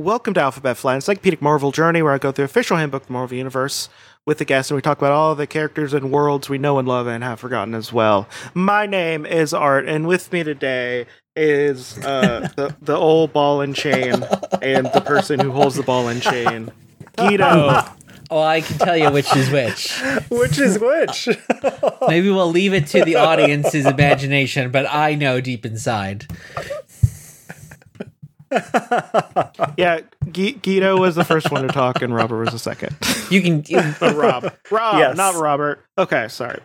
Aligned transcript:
Welcome 0.00 0.32
to 0.34 0.40
Alphabet 0.40 0.76
Flight, 0.76 0.92
an 0.92 0.96
encyclopedic 0.98 1.42
Marvel 1.42 1.72
journey 1.72 2.02
where 2.02 2.12
I 2.12 2.18
go 2.18 2.30
through 2.30 2.44
the 2.44 2.50
official 2.50 2.76
handbook 2.76 3.02
of 3.02 3.06
the 3.08 3.12
Marvel 3.14 3.36
Universe 3.36 3.88
with 4.24 4.38
the 4.38 4.44
guests 4.44 4.70
and 4.70 4.76
we 4.76 4.80
talk 4.80 4.96
about 4.98 5.10
all 5.10 5.34
the 5.34 5.44
characters 5.44 5.92
and 5.92 6.12
worlds 6.12 6.48
we 6.48 6.56
know 6.56 6.78
and 6.78 6.86
love 6.86 7.08
and 7.08 7.24
have 7.24 7.40
forgotten 7.40 7.74
as 7.74 7.92
well. 7.92 8.28
My 8.54 8.86
name 8.86 9.26
is 9.26 9.52
Art, 9.52 9.88
and 9.88 10.06
with 10.06 10.32
me 10.32 10.44
today 10.44 11.06
is 11.34 11.98
uh, 12.04 12.48
the, 12.56 12.76
the 12.80 12.96
old 12.96 13.32
ball 13.32 13.60
and 13.60 13.74
chain 13.74 14.22
and 14.62 14.86
the 14.86 15.02
person 15.04 15.40
who 15.40 15.50
holds 15.50 15.74
the 15.74 15.82
ball 15.82 16.06
and 16.06 16.22
chain, 16.22 16.70
Guido. 17.16 17.82
Oh, 18.30 18.42
I 18.42 18.60
can 18.60 18.76
tell 18.76 18.96
you 18.96 19.10
which 19.10 19.34
is 19.34 19.50
which. 19.50 19.90
Which 20.28 20.58
is 20.58 20.78
which? 20.78 21.28
Maybe 22.08 22.28
we'll 22.28 22.50
leave 22.50 22.74
it 22.74 22.86
to 22.88 23.02
the 23.02 23.16
audience's 23.16 23.86
imagination, 23.86 24.70
but 24.70 24.84
I 24.86 25.14
know 25.14 25.40
deep 25.40 25.64
inside. 25.64 26.26
Yeah, 29.76 30.00
Gu- 30.32 30.54
Guido 30.54 30.96
was 30.98 31.14
the 31.14 31.24
first 31.24 31.50
one 31.50 31.62
to 31.62 31.68
talk, 31.68 32.02
and 32.02 32.14
Robert 32.14 32.38
was 32.38 32.50
the 32.52 32.58
second. 32.58 32.96
You 33.30 33.42
can. 33.42 33.62
You, 33.68 33.94
But 34.00 34.16
Rob, 34.16 34.44
Rob, 34.70 34.98
Yes. 34.98 35.14
not 35.16 35.34
Robert. 35.34 35.84
Okay, 35.98 36.28
sorry. 36.28 36.58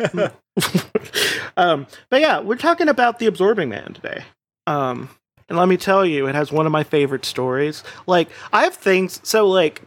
um, 1.57 1.87
but 2.09 2.21
yeah, 2.21 2.39
we're 2.39 2.55
talking 2.55 2.87
about 2.87 3.19
the 3.19 3.25
Absorbing 3.25 3.67
Man 3.69 3.93
today. 3.93 4.23
Um, 4.65 5.09
and 5.49 5.57
let 5.57 5.67
me 5.67 5.75
tell 5.77 6.05
you, 6.05 6.27
it 6.27 6.35
has 6.35 6.51
one 6.53 6.65
of 6.65 6.71
my 6.71 6.83
favorite 6.83 7.25
stories. 7.25 7.83
Like, 8.07 8.29
I 8.53 8.63
have 8.63 8.75
things. 8.75 9.19
So, 9.23 9.45
like, 9.47 9.81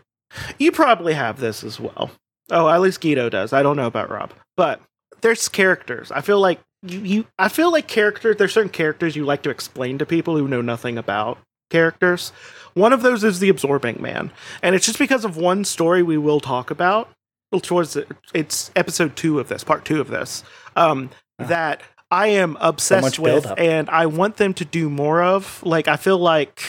you 0.59 0.71
probably 0.71 1.15
have 1.15 1.41
this 1.41 1.65
as 1.65 1.81
well. 1.81 2.11
Oh, 2.51 2.69
at 2.69 2.81
least 2.83 3.01
Guido 3.01 3.29
does. 3.31 3.53
I 3.55 3.63
don't 3.63 3.77
know 3.77 3.87
about 3.87 4.11
Rob, 4.11 4.33
but 4.57 4.81
there's 5.23 5.49
characters. 5.49 6.13
I 6.13 6.21
feel 6.21 6.41
like 6.41 6.61
you. 6.83 6.99
you 7.01 7.27
I 7.39 7.49
feel 7.49 7.73
like 7.73 7.89
characters. 7.89 8.37
There's 8.37 8.53
certain 8.53 8.71
characters 8.71 9.17
you 9.17 9.25
like 9.25 9.43
to 9.45 9.51
explain 9.51 9.97
to 9.99 10.05
people 10.07 10.37
who 10.37 10.47
know 10.47 10.61
nothing 10.61 10.99
about 10.99 11.39
characters. 11.71 12.31
One 12.75 12.93
of 12.93 13.03
those 13.03 13.25
is 13.25 13.41
the 13.41 13.49
Absorbing 13.49 14.01
Man, 14.01 14.31
and 14.63 14.75
it's 14.75 14.87
just 14.87 14.99
because 14.99 15.25
of 15.25 15.37
one 15.37 15.65
story 15.65 16.03
we 16.03 16.19
will 16.19 16.41
talk 16.41 16.71
about 16.71 17.11
well, 17.53 17.61
towards 17.61 17.95
the, 17.95 18.07
it's 18.35 18.71
episode 18.75 19.17
two 19.17 19.39
of 19.39 19.49
this, 19.49 19.65
part 19.65 19.85
two 19.85 20.01
of 20.01 20.09
this, 20.09 20.43
um, 20.75 21.11
that 21.39 21.81
I 22.11 22.29
am 22.29 22.57
obsessed 22.61 23.03
much 23.03 23.19
with, 23.19 23.53
and 23.57 23.89
I 23.89 24.07
want 24.07 24.37
them 24.37 24.55
to 24.55 24.65
do 24.65 24.91
more 24.91 25.23
of. 25.23 25.63
Like, 25.63 25.89
I 25.89 25.97
feel 25.97 26.19
like 26.19 26.63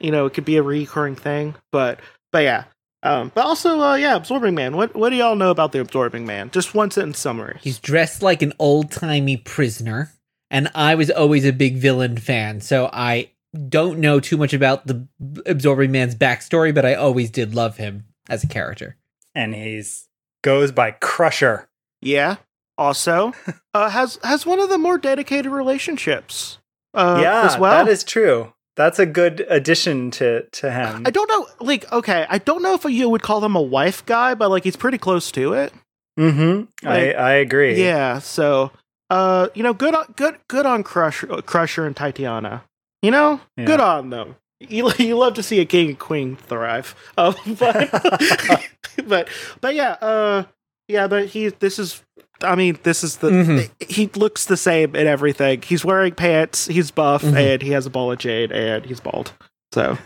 you 0.00 0.10
know 0.10 0.26
it 0.26 0.34
could 0.34 0.44
be 0.44 0.56
a 0.56 0.62
recurring 0.62 1.16
thing, 1.16 1.54
but 1.70 2.00
but 2.32 2.40
yeah. 2.40 2.64
Um, 3.04 3.32
but 3.34 3.44
also, 3.44 3.80
uh, 3.80 3.96
yeah, 3.96 4.14
Absorbing 4.14 4.54
Man. 4.54 4.76
What 4.76 4.94
what 4.94 5.10
do 5.10 5.16
y'all 5.16 5.36
know 5.36 5.50
about 5.50 5.72
the 5.72 5.80
Absorbing 5.80 6.24
Man? 6.24 6.50
Just 6.50 6.74
one 6.74 6.90
sentence 6.90 7.18
summary. 7.18 7.58
he's 7.60 7.78
dressed 7.78 8.22
like 8.22 8.42
an 8.42 8.52
old 8.58 8.90
timey 8.90 9.36
prisoner, 9.36 10.12
and 10.50 10.70
I 10.74 10.94
was 10.94 11.10
always 11.10 11.44
a 11.44 11.52
big 11.52 11.76
villain 11.76 12.16
fan, 12.16 12.60
so 12.60 12.88
I 12.92 13.30
don't 13.68 13.98
know 13.98 14.20
too 14.20 14.36
much 14.36 14.52
about 14.54 14.86
the 14.86 15.06
Absorbing 15.46 15.92
Man's 15.92 16.14
backstory, 16.14 16.74
but 16.74 16.86
I 16.86 16.94
always 16.94 17.30
did 17.30 17.54
love 17.54 17.76
him 17.76 18.06
as 18.28 18.42
a 18.44 18.48
character. 18.48 18.96
and 19.34 19.54
he's 19.54 20.08
goes 20.42 20.72
by 20.72 20.90
Crusher. 20.92 21.68
Yeah. 22.00 22.36
Also, 22.78 23.32
uh, 23.74 23.90
has 23.90 24.18
has 24.24 24.46
one 24.46 24.58
of 24.60 24.68
the 24.68 24.78
more 24.78 24.98
dedicated 24.98 25.50
relationships. 25.52 26.58
Uh, 26.94 27.20
yeah, 27.22 27.42
as 27.42 27.58
well. 27.58 27.84
that 27.84 27.90
is 27.90 28.04
true. 28.04 28.52
That's 28.76 28.98
a 28.98 29.06
good 29.06 29.44
addition 29.48 30.10
to 30.12 30.44
to 30.48 30.72
him. 30.72 31.02
I 31.06 31.10
don't 31.10 31.28
know, 31.28 31.46
like, 31.60 31.90
okay, 31.92 32.26
I 32.28 32.38
don't 32.38 32.62
know 32.62 32.74
if 32.74 32.84
you 32.84 33.08
would 33.08 33.22
call 33.22 33.44
him 33.44 33.54
a 33.54 33.62
wife 33.62 34.04
guy, 34.06 34.34
but 34.34 34.50
like 34.50 34.64
he's 34.64 34.76
pretty 34.76 34.98
close 34.98 35.30
to 35.32 35.52
it. 35.52 35.72
mm-hmm. 36.18 36.86
I 36.86 37.12
I 37.12 37.32
agree. 37.34 37.82
Yeah, 37.82 38.18
so, 38.18 38.72
uh, 39.10 39.48
you 39.54 39.62
know, 39.62 39.74
good 39.74 39.94
on 39.94 40.14
good 40.16 40.38
good 40.48 40.66
on 40.66 40.82
Crusher, 40.82 41.26
Crusher 41.42 41.86
and 41.86 41.94
Titiana. 41.94 42.62
You 43.02 43.10
know, 43.10 43.40
Yeah. 43.56 43.64
good 43.64 43.80
on 43.80 44.10
them. 44.10 44.36
You 44.60 44.90
you 44.98 45.16
love 45.18 45.34
to 45.34 45.42
see 45.42 45.60
a 45.60 45.64
king 45.64 45.88
and 45.90 45.98
queen 45.98 46.36
thrive. 46.36 46.94
Um, 47.18 47.34
but 47.58 47.90
but 49.06 49.28
but 49.60 49.74
yeah, 49.74 49.92
uh, 50.00 50.44
yeah, 50.88 51.06
but 51.08 51.26
he 51.26 51.48
this 51.48 51.78
is. 51.78 52.02
I 52.44 52.56
mean, 52.56 52.76
this 52.82 53.04
is 53.04 53.18
the. 53.18 53.30
Mhm. 53.30 53.70
He 53.88 54.08
looks 54.16 54.46
the 54.46 54.56
same 54.56 54.96
in 54.96 55.06
everything. 55.06 55.62
He's 55.62 55.84
wearing 55.84 56.12
pants. 56.14 56.66
He's 56.66 56.90
buff, 56.90 57.22
Mhm. 57.22 57.36
and 57.36 57.62
he 57.62 57.70
has 57.70 57.86
a 57.86 57.90
ball 57.90 58.10
of 58.10 58.18
jade, 58.18 58.50
and 58.50 58.84
he's 58.84 58.98
bald. 59.00 59.32
So, 59.72 59.96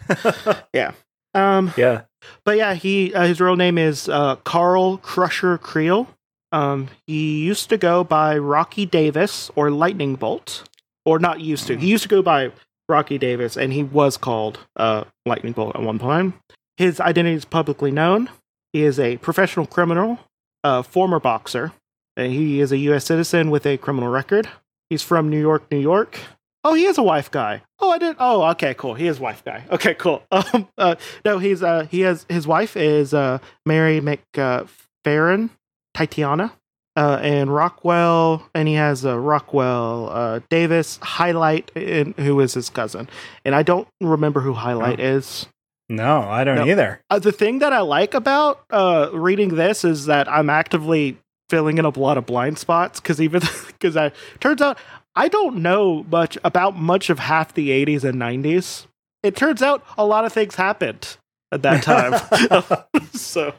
yeah. 0.75 0.93
Um, 1.35 1.73
yeah. 1.77 2.03
but 2.45 2.57
yeah, 2.59 2.75
he 2.75 3.13
uh, 3.15 3.27
his 3.27 3.41
real 3.41 3.57
name 3.57 3.79
is 3.79 4.09
uh, 4.09 4.37
Carl 4.37 4.99
Crusher 4.99 5.57
Creel. 5.59 6.09
Um, 6.53 6.89
he 7.07 7.43
used 7.45 7.69
to 7.71 7.77
go 7.79 8.05
by 8.05 8.37
Rocky 8.39 8.87
Davis 8.87 9.51
or 9.57 9.71
Lightning 9.71 10.15
Bolt, 10.15 10.63
or 11.05 11.19
not 11.19 11.41
used 11.41 11.67
to. 11.69 11.77
He 11.77 11.89
used 11.89 12.03
to 12.05 12.09
go 12.09 12.23
by 12.23 12.53
Rocky 12.89 13.19
Davis, 13.19 13.57
and 13.57 13.73
he 13.73 13.83
was 13.83 14.17
called 14.17 14.61
uh, 14.77 15.05
Lightning 15.25 15.53
Bolt 15.53 15.75
at 15.75 15.83
one 15.83 15.99
time. 15.99 16.35
His 16.77 17.01
identity 17.01 17.35
is 17.37 17.45
publicly 17.45 17.91
known. 17.91 18.31
He 18.73 18.83
is 18.83 19.01
a 19.01 19.17
professional 19.19 19.67
criminal, 19.67 20.19
a 20.63 20.83
former 20.83 21.19
boxer. 21.19 21.73
he 22.17 22.61
is 22.61 22.73
a 22.73 22.77
U.S. 22.79 23.05
citizen 23.07 23.51
with 23.51 23.67
a 23.67 23.77
criminal 23.79 24.09
record. 24.11 24.49
He's 24.91 25.03
from 25.03 25.29
New 25.31 25.41
York, 25.41 25.71
New 25.71 25.81
York. 25.81 26.19
Oh, 26.63 26.75
he 26.75 26.85
is 26.85 26.99
a 26.99 27.03
wife 27.03 27.31
guy. 27.31 27.63
Oh, 27.79 27.91
I 27.91 27.99
did. 27.99 28.17
Oh, 28.19 28.43
okay, 28.51 28.75
cool. 28.75 28.95
He 28.95 29.07
is 29.07 29.21
wife 29.21 29.45
guy. 29.45 29.65
Okay, 29.71 29.95
cool. 29.95 30.23
Um, 30.33 30.69
uh, 30.77 30.97
no, 31.25 31.39
he's 31.39 31.63
uh, 31.63 31.87
he 31.91 32.01
has 32.01 32.27
his 32.29 32.47
wife 32.47 32.77
is 32.77 33.15
uh, 33.15 33.39
Mary 33.65 34.01
MacPherran, 34.01 35.51
Titiana, 35.97 36.53
uh, 36.97 37.19
and 37.23 37.55
Rockwell, 37.55 38.49
and 38.55 38.67
he 38.67 38.75
has 38.75 39.05
uh, 39.05 39.19
Rockwell 39.19 40.09
uh, 40.11 40.41
Davis 40.49 40.99
Highlight, 41.03 41.71
in, 41.77 42.15
who 42.15 42.41
is 42.41 42.55
his 42.55 42.71
cousin, 42.71 43.09
and 43.45 43.55
I 43.55 43.63
don't 43.63 43.87
remember 44.01 44.41
who 44.41 44.55
Highlight 44.55 44.99
is. 44.99 45.47
No, 45.89 46.23
I 46.23 46.43
don't 46.43 46.57
No. 46.57 46.67
either. 46.67 47.01
Uh, 47.11 47.19
the 47.19 47.33
thing 47.33 47.61
that 47.61 47.73
I 47.73 47.81
like 47.81 48.15
about 48.15 48.65
uh, 48.71 49.11
reading 49.13 49.55
this 49.55 49.85
is 49.85 50.07
that 50.07 50.29
I'm 50.29 50.51
actively 50.51 51.19
filling 51.49 51.79
in 51.79 51.85
a 51.85 51.91
lot 51.97 52.19
of 52.19 52.27
blind 52.27 52.59
spots 52.59 52.99
because 52.99 53.21
even 53.21 53.41
because 53.69 53.97
I 53.97 54.11
turns 54.41 54.61
out 54.61 54.79
I 55.15 55.29
don't 55.29 55.59
know 55.59 56.05
much 56.11 56.37
about 56.43 56.77
much 56.77 57.09
of 57.09 57.21
half 57.21 57.55
the 57.55 57.69
80s 57.71 58.03
and 58.05 58.21
90s. 58.21 58.87
It 59.23 59.37
turns 59.37 59.63
out 59.63 59.85
a 59.97 60.05
lot 60.05 60.25
of 60.25 60.33
things 60.33 60.57
happened 60.57 61.17
at 61.53 61.63
that 61.63 61.83
time. 61.83 62.21
so, 63.13 63.55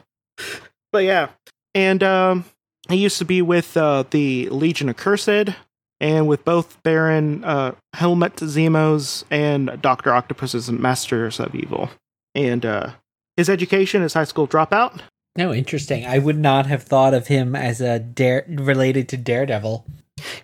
but 0.92 1.04
yeah, 1.04 1.30
and 1.74 2.02
um, 2.02 2.44
he 2.88 2.96
used 2.96 3.18
to 3.18 3.24
be 3.24 3.42
with 3.42 3.76
uh, 3.76 4.04
the 4.10 4.48
Legion 4.50 4.88
of 4.88 4.96
Cursed. 4.96 5.54
And 6.00 6.28
with 6.28 6.44
both 6.44 6.80
Baron 6.84 7.42
uh, 7.42 7.74
Helmut 7.94 8.36
Zemos 8.36 9.24
and 9.32 9.82
Doctor 9.82 10.14
Octopus's 10.14 10.70
Masters 10.70 11.40
of 11.40 11.56
Evil, 11.56 11.90
and 12.36 12.64
uh, 12.64 12.90
his 13.36 13.50
education 13.50 14.02
is 14.02 14.14
high 14.14 14.22
school 14.22 14.46
dropout. 14.46 15.00
No, 15.34 15.52
interesting. 15.52 16.06
I 16.06 16.18
would 16.18 16.38
not 16.38 16.66
have 16.66 16.84
thought 16.84 17.14
of 17.14 17.26
him 17.26 17.56
as 17.56 17.80
a 17.80 17.98
dare 17.98 18.44
related 18.48 19.08
to 19.08 19.16
Daredevil. 19.16 19.86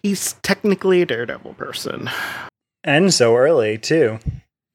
He's 0.03 0.33
technically 0.43 1.03
a 1.03 1.07
Daredevil 1.07 1.55
person. 1.55 2.11
And 2.83 3.15
so 3.15 3.37
early 3.37 3.79
too. 3.79 4.19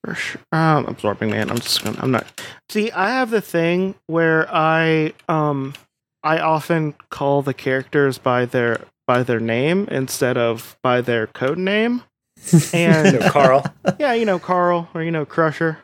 For 0.05 0.15
sure. 0.15 0.41
Um, 0.53 0.85
absorbing 0.85 1.31
man. 1.31 1.49
I'm 1.49 1.59
just 1.59 1.83
gonna. 1.83 1.99
I'm 2.01 2.11
not. 2.11 2.41
See, 2.69 2.89
I 2.91 3.09
have 3.09 3.31
the 3.31 3.41
thing 3.41 3.95
where 4.07 4.47
I 4.49 5.11
um, 5.27 5.73
I 6.23 6.39
often 6.39 6.95
call 7.09 7.41
the 7.41 7.53
characters 7.53 8.17
by 8.17 8.45
their 8.45 8.85
by 9.07 9.23
their 9.23 9.39
name 9.39 9.87
instead 9.89 10.37
of 10.37 10.77
by 10.83 11.01
their 11.01 11.27
code 11.27 11.57
name. 11.57 12.03
And 12.73 13.21
So 13.21 13.29
Carl. 13.31 13.65
yeah, 13.99 14.13
you 14.13 14.25
know 14.25 14.39
Carl 14.39 14.89
or 14.93 15.03
you 15.03 15.11
know 15.11 15.25
Crusher 15.25 15.77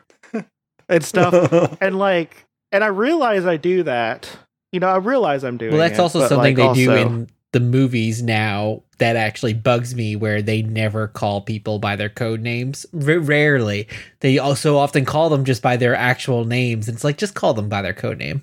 and 0.88 1.04
stuff. 1.04 1.76
and 1.80 1.98
like, 1.98 2.46
and 2.72 2.82
I 2.84 2.88
realize 2.88 3.46
I 3.46 3.56
do 3.56 3.82
that. 3.84 4.30
You 4.72 4.80
know, 4.80 4.88
I 4.88 4.96
realize 4.96 5.44
I'm 5.44 5.56
doing. 5.56 5.72
Well, 5.72 5.80
that's 5.80 5.98
it, 5.98 6.02
also 6.02 6.20
something 6.20 6.56
like, 6.56 6.74
they 6.74 6.84
do 6.84 6.92
in 6.92 7.28
the 7.52 7.60
movies 7.60 8.22
now 8.22 8.82
that 8.98 9.16
actually 9.16 9.54
bugs 9.54 9.94
me, 9.94 10.16
where 10.16 10.42
they 10.42 10.62
never 10.62 11.08
call 11.08 11.40
people 11.40 11.78
by 11.78 11.96
their 11.96 12.08
code 12.08 12.40
names. 12.40 12.84
R- 12.94 13.18
rarely, 13.18 13.88
they 14.20 14.38
also 14.38 14.76
often 14.76 15.04
call 15.04 15.30
them 15.30 15.44
just 15.44 15.62
by 15.62 15.76
their 15.76 15.94
actual 15.94 16.44
names. 16.44 16.88
It's 16.88 17.04
like 17.04 17.16
just 17.16 17.34
call 17.34 17.54
them 17.54 17.68
by 17.68 17.82
their 17.82 17.94
code 17.94 18.18
name. 18.18 18.42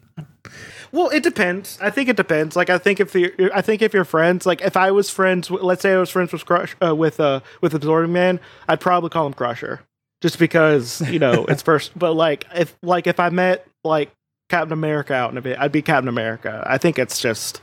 Well, 0.91 1.09
it 1.09 1.23
depends. 1.23 1.77
I 1.81 1.89
think 1.89 2.09
it 2.09 2.15
depends. 2.15 2.55
Like, 2.55 2.69
I 2.69 2.77
think 2.77 2.99
if 2.99 3.15
you, 3.15 3.31
I 3.53 3.61
think 3.61 3.81
if 3.81 3.93
you're 3.93 4.05
friends, 4.05 4.45
like 4.45 4.61
if 4.61 4.77
I 4.77 4.91
was 4.91 5.09
friends, 5.09 5.49
with, 5.49 5.63
let's 5.63 5.81
say 5.81 5.93
I 5.93 5.97
was 5.97 6.09
friends 6.09 6.31
with 6.31 6.45
Crush, 6.45 6.75
uh, 6.83 6.95
with 6.95 7.19
uh, 7.19 7.39
with 7.61 7.73
Absorbing 7.73 8.13
Man, 8.13 8.39
I'd 8.67 8.79
probably 8.79 9.09
call 9.09 9.25
him 9.25 9.33
Crusher, 9.33 9.81
just 10.21 10.37
because 10.37 11.01
you 11.09 11.19
know 11.19 11.45
it's 11.45 11.61
first. 11.69 11.97
But 11.97 12.13
like 12.13 12.45
if 12.53 12.75
like 12.83 13.07
if 13.07 13.19
I 13.19 13.29
met 13.29 13.65
like 13.83 14.11
Captain 14.49 14.73
America 14.73 15.13
out 15.13 15.31
in 15.31 15.37
a 15.37 15.41
bit, 15.41 15.57
I'd 15.59 15.71
be 15.71 15.81
Captain 15.81 16.09
America. 16.09 16.63
I 16.67 16.77
think 16.77 16.99
it's 16.99 17.19
just 17.19 17.61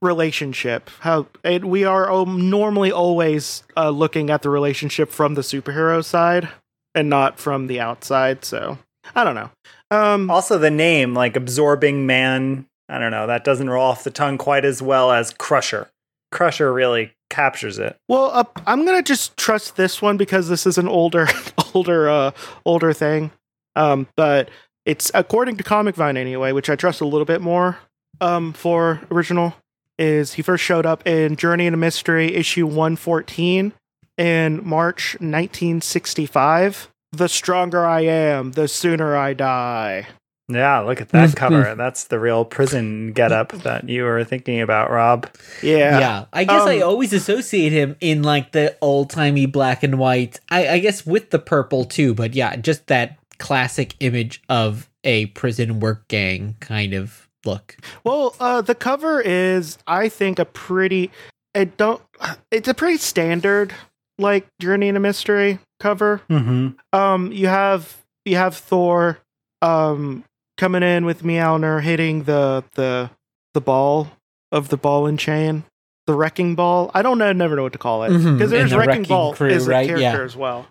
relationship. 0.00 0.90
How 1.00 1.26
it, 1.44 1.64
we 1.64 1.84
are 1.84 2.10
um, 2.10 2.48
normally 2.48 2.92
always 2.92 3.62
uh, 3.76 3.90
looking 3.90 4.30
at 4.30 4.42
the 4.42 4.50
relationship 4.50 5.10
from 5.10 5.34
the 5.34 5.42
superhero 5.42 6.04
side 6.04 6.48
and 6.94 7.08
not 7.08 7.38
from 7.38 7.66
the 7.66 7.80
outside. 7.80 8.44
So 8.44 8.78
I 9.14 9.24
don't 9.24 9.34
know. 9.34 9.50
Um, 9.90 10.30
Also, 10.30 10.58
the 10.58 10.70
name, 10.70 11.14
like 11.14 11.36
absorbing 11.36 12.06
man, 12.06 12.66
I 12.88 12.98
don't 12.98 13.10
know, 13.10 13.26
that 13.26 13.44
doesn't 13.44 13.68
roll 13.70 13.84
off 13.86 14.04
the 14.04 14.10
tongue 14.10 14.38
quite 14.38 14.64
as 14.64 14.80
well 14.82 15.10
as 15.10 15.32
Crusher. 15.32 15.88
Crusher 16.32 16.72
really 16.72 17.12
captures 17.28 17.78
it. 17.78 17.96
well, 18.08 18.30
uh, 18.32 18.44
I'm 18.66 18.84
gonna 18.84 19.02
just 19.02 19.36
trust 19.36 19.76
this 19.76 20.00
one 20.02 20.16
because 20.16 20.48
this 20.48 20.66
is 20.66 20.78
an 20.78 20.88
older, 20.88 21.28
older, 21.74 22.08
uh, 22.08 22.30
older 22.64 22.92
thing. 22.92 23.30
Um, 23.76 24.08
but 24.16 24.48
it's 24.84 25.10
according 25.14 25.56
to 25.58 25.62
Comic 25.62 25.94
Vine 25.94 26.16
anyway, 26.16 26.52
which 26.52 26.68
I 26.68 26.74
trust 26.76 27.00
a 27.00 27.04
little 27.04 27.24
bit 27.24 27.40
more. 27.40 27.78
Um, 28.20 28.52
for 28.52 29.00
original 29.10 29.54
is 29.98 30.34
he 30.34 30.42
first 30.42 30.62
showed 30.64 30.84
up 30.86 31.06
in 31.06 31.36
Journey 31.36 31.66
into 31.66 31.76
Mystery 31.76 32.34
issue 32.34 32.66
114 32.66 33.72
in 34.18 34.68
March 34.68 35.14
1965. 35.20 36.89
The 37.12 37.28
stronger 37.28 37.84
I 37.84 38.02
am, 38.02 38.52
the 38.52 38.68
sooner 38.68 39.16
I 39.16 39.34
die. 39.34 40.06
Yeah, 40.48 40.80
look 40.80 41.00
at 41.00 41.10
that 41.10 41.36
cover. 41.36 41.74
That's 41.76 42.04
the 42.04 42.18
real 42.18 42.44
prison 42.44 43.12
getup 43.12 43.52
that 43.62 43.88
you 43.88 44.02
were 44.02 44.24
thinking 44.24 44.60
about, 44.60 44.90
Rob. 44.90 45.28
Yeah. 45.62 45.98
Yeah. 46.00 46.24
I 46.32 46.44
guess 46.44 46.62
I 46.62 46.78
Um, 46.78 46.88
always 46.88 47.12
associate 47.12 47.70
him 47.72 47.94
in 48.00 48.22
like 48.22 48.50
the 48.52 48.76
old 48.80 49.10
timey 49.10 49.46
black 49.46 49.82
and 49.84 49.96
white. 49.98 50.40
I, 50.50 50.68
I 50.68 50.78
guess 50.80 51.06
with 51.06 51.30
the 51.30 51.38
purple 51.38 51.84
too, 51.84 52.14
but 52.14 52.34
yeah, 52.34 52.56
just 52.56 52.88
that 52.88 53.16
classic 53.38 53.94
image 54.00 54.42
of 54.48 54.88
a 55.04 55.26
prison 55.26 55.78
work 55.80 56.08
gang 56.08 56.56
kind 56.60 56.94
of 56.94 57.28
look. 57.44 57.76
Well, 58.04 58.34
uh, 58.40 58.60
the 58.60 58.74
cover 58.74 59.20
is, 59.20 59.78
I 59.86 60.08
think, 60.08 60.38
a 60.40 60.44
pretty. 60.44 61.10
It 61.54 61.76
don't. 61.76 62.02
It's 62.50 62.68
a 62.68 62.74
pretty 62.74 62.98
standard 62.98 63.72
like 64.20 64.46
Journey 64.60 64.88
in 64.88 64.96
a 64.96 65.00
Mystery 65.00 65.58
cover. 65.80 66.22
Mm-hmm. 66.30 66.68
Um, 66.98 67.32
you 67.32 67.46
have 67.48 67.96
you 68.24 68.36
have 68.36 68.56
Thor, 68.56 69.18
um, 69.62 70.24
coming 70.58 70.82
in 70.82 71.04
with 71.04 71.22
Mjolnir 71.22 71.82
hitting 71.82 72.24
the 72.24 72.64
the 72.74 73.10
the 73.54 73.60
ball 73.60 74.08
of 74.52 74.68
the 74.68 74.76
ball 74.76 75.06
and 75.06 75.18
chain, 75.18 75.64
the 76.06 76.14
wrecking 76.14 76.54
ball. 76.54 76.90
I 76.94 77.02
don't 77.02 77.18
know, 77.18 77.32
never 77.32 77.56
know 77.56 77.62
what 77.62 77.72
to 77.72 77.78
call 77.78 78.04
it 78.04 78.08
because 78.10 78.24
and 78.26 78.40
there's 78.40 78.70
the 78.70 78.78
wrecking 78.78 78.88
Wrecking 79.00 79.02
ball 79.04 79.34
Crew, 79.34 79.48
is 79.48 79.66
a 79.66 79.70
right? 79.70 79.86
character 79.86 80.02
Yeah. 80.18 80.24
as 80.24 80.36
well. 80.36 80.66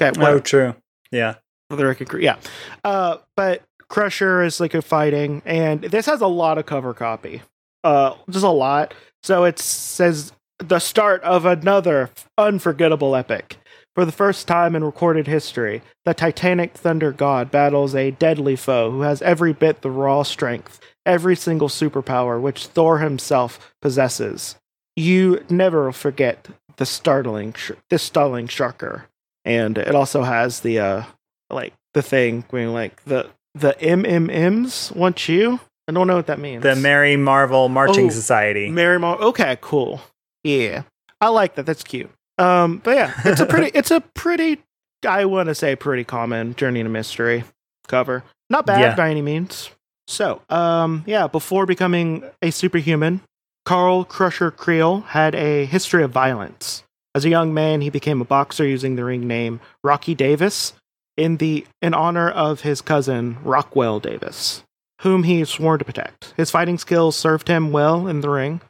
Okay, 0.00 0.12
Oh, 0.20 0.38
true. 0.40 0.74
Yeah. 1.10 1.34
the 1.70 1.86
wrecking 1.86 2.06
crew, 2.06 2.20
yeah. 2.20 2.36
Uh, 2.84 3.16
but 3.36 3.62
Crusher 3.88 4.42
is 4.42 4.60
like 4.60 4.74
a 4.74 4.82
fighting, 4.82 5.42
and 5.44 5.82
this 5.82 6.06
has 6.06 6.20
a 6.20 6.26
lot 6.26 6.58
of 6.58 6.66
cover 6.66 6.92
copy. 6.94 7.42
Uh, 7.82 8.14
just 8.28 8.44
a 8.44 8.48
lot. 8.50 8.92
So 9.22 9.44
it 9.44 9.58
says 9.58 10.32
the 10.60 10.78
start 10.78 11.22
of 11.22 11.44
another 11.46 12.10
unforgettable 12.38 13.16
epic. 13.16 13.56
For 13.96 14.04
the 14.04 14.12
first 14.12 14.46
time 14.46 14.76
in 14.76 14.84
recorded 14.84 15.26
history, 15.26 15.82
the 16.04 16.14
Titanic 16.14 16.74
Thunder 16.74 17.10
God 17.12 17.50
battles 17.50 17.94
a 17.94 18.12
deadly 18.12 18.54
foe 18.56 18.90
who 18.90 19.00
has 19.02 19.20
every 19.22 19.52
bit 19.52 19.82
the 19.82 19.90
raw 19.90 20.22
strength, 20.22 20.78
every 21.04 21.34
single 21.34 21.68
superpower 21.68 22.40
which 22.40 22.66
Thor 22.66 22.98
himself 22.98 23.74
possesses. 23.82 24.54
You 24.96 25.44
never 25.50 25.90
forget 25.92 26.46
the 26.76 26.86
startling, 26.86 27.52
sh- 27.54 27.72
this 27.90 28.02
startling 28.02 28.46
shocker. 28.46 29.06
And 29.44 29.76
it 29.76 29.94
also 29.94 30.22
has 30.22 30.60
the 30.60 30.78
uh, 30.78 31.04
like 31.50 31.74
the 31.94 32.02
thing 32.02 32.44
going 32.50 32.72
like 32.72 33.02
the 33.04 33.28
the 33.54 33.72
MMMs 33.80 34.94
want 34.94 35.28
you. 35.28 35.58
I 35.88 35.92
don't 35.92 36.06
know 36.06 36.16
what 36.16 36.26
that 36.28 36.38
means. 36.38 36.62
The 36.62 36.76
Merry 36.76 37.16
Marvel 37.16 37.68
Marching 37.68 38.06
Oh, 38.06 38.10
Society. 38.10 38.70
Mary 38.70 38.98
Mar. 39.00 39.18
Okay, 39.20 39.58
cool. 39.60 40.00
Yeah, 40.44 40.82
I 41.20 41.28
like 41.28 41.54
that. 41.56 41.66
That's 41.66 41.82
cute. 41.84 42.10
Um, 42.38 42.78
but 42.78 42.96
yeah, 42.96 43.12
it's 43.24 43.40
a 43.40 43.46
pretty. 43.46 43.70
it's 43.74 43.90
a 43.90 44.00
pretty. 44.00 44.58
I 45.06 45.24
want 45.24 45.48
to 45.48 45.54
say 45.54 45.76
pretty 45.76 46.04
common 46.04 46.54
Journey 46.56 46.82
to 46.82 46.88
Mystery 46.88 47.44
cover. 47.88 48.22
Not 48.48 48.66
bad 48.66 48.80
Yeah. 48.80 48.94
by 48.94 49.10
any 49.10 49.22
means. 49.22 49.70
So, 50.08 50.42
um, 50.50 51.04
yeah, 51.06 51.26
before 51.28 51.66
becoming 51.66 52.24
a 52.42 52.50
superhuman, 52.50 53.20
Carl 53.64 54.04
Crusher 54.04 54.50
Creel 54.50 55.00
had 55.00 55.34
a 55.34 55.64
history 55.66 56.02
of 56.02 56.10
violence. 56.10 56.82
As 57.14 57.24
a 57.24 57.28
young 57.28 57.54
man, 57.54 57.80
he 57.80 57.90
became 57.90 58.20
a 58.20 58.24
boxer 58.24 58.66
using 58.66 58.96
the 58.96 59.04
ring 59.04 59.26
name 59.26 59.60
Rocky 59.84 60.14
Davis 60.14 60.72
in 61.16 61.36
the 61.38 61.64
in 61.82 61.94
honor 61.94 62.28
of 62.28 62.62
his 62.62 62.80
cousin 62.80 63.36
Rockwell 63.44 64.00
Davis, 64.00 64.62
whom 65.02 65.22
he 65.24 65.44
swore 65.44 65.78
to 65.78 65.84
protect. 65.84 66.34
His 66.36 66.50
fighting 66.50 66.78
skills 66.78 67.16
served 67.16 67.48
him 67.48 67.70
well 67.72 68.06
in 68.08 68.20
the 68.20 68.30
ring, 68.30 68.60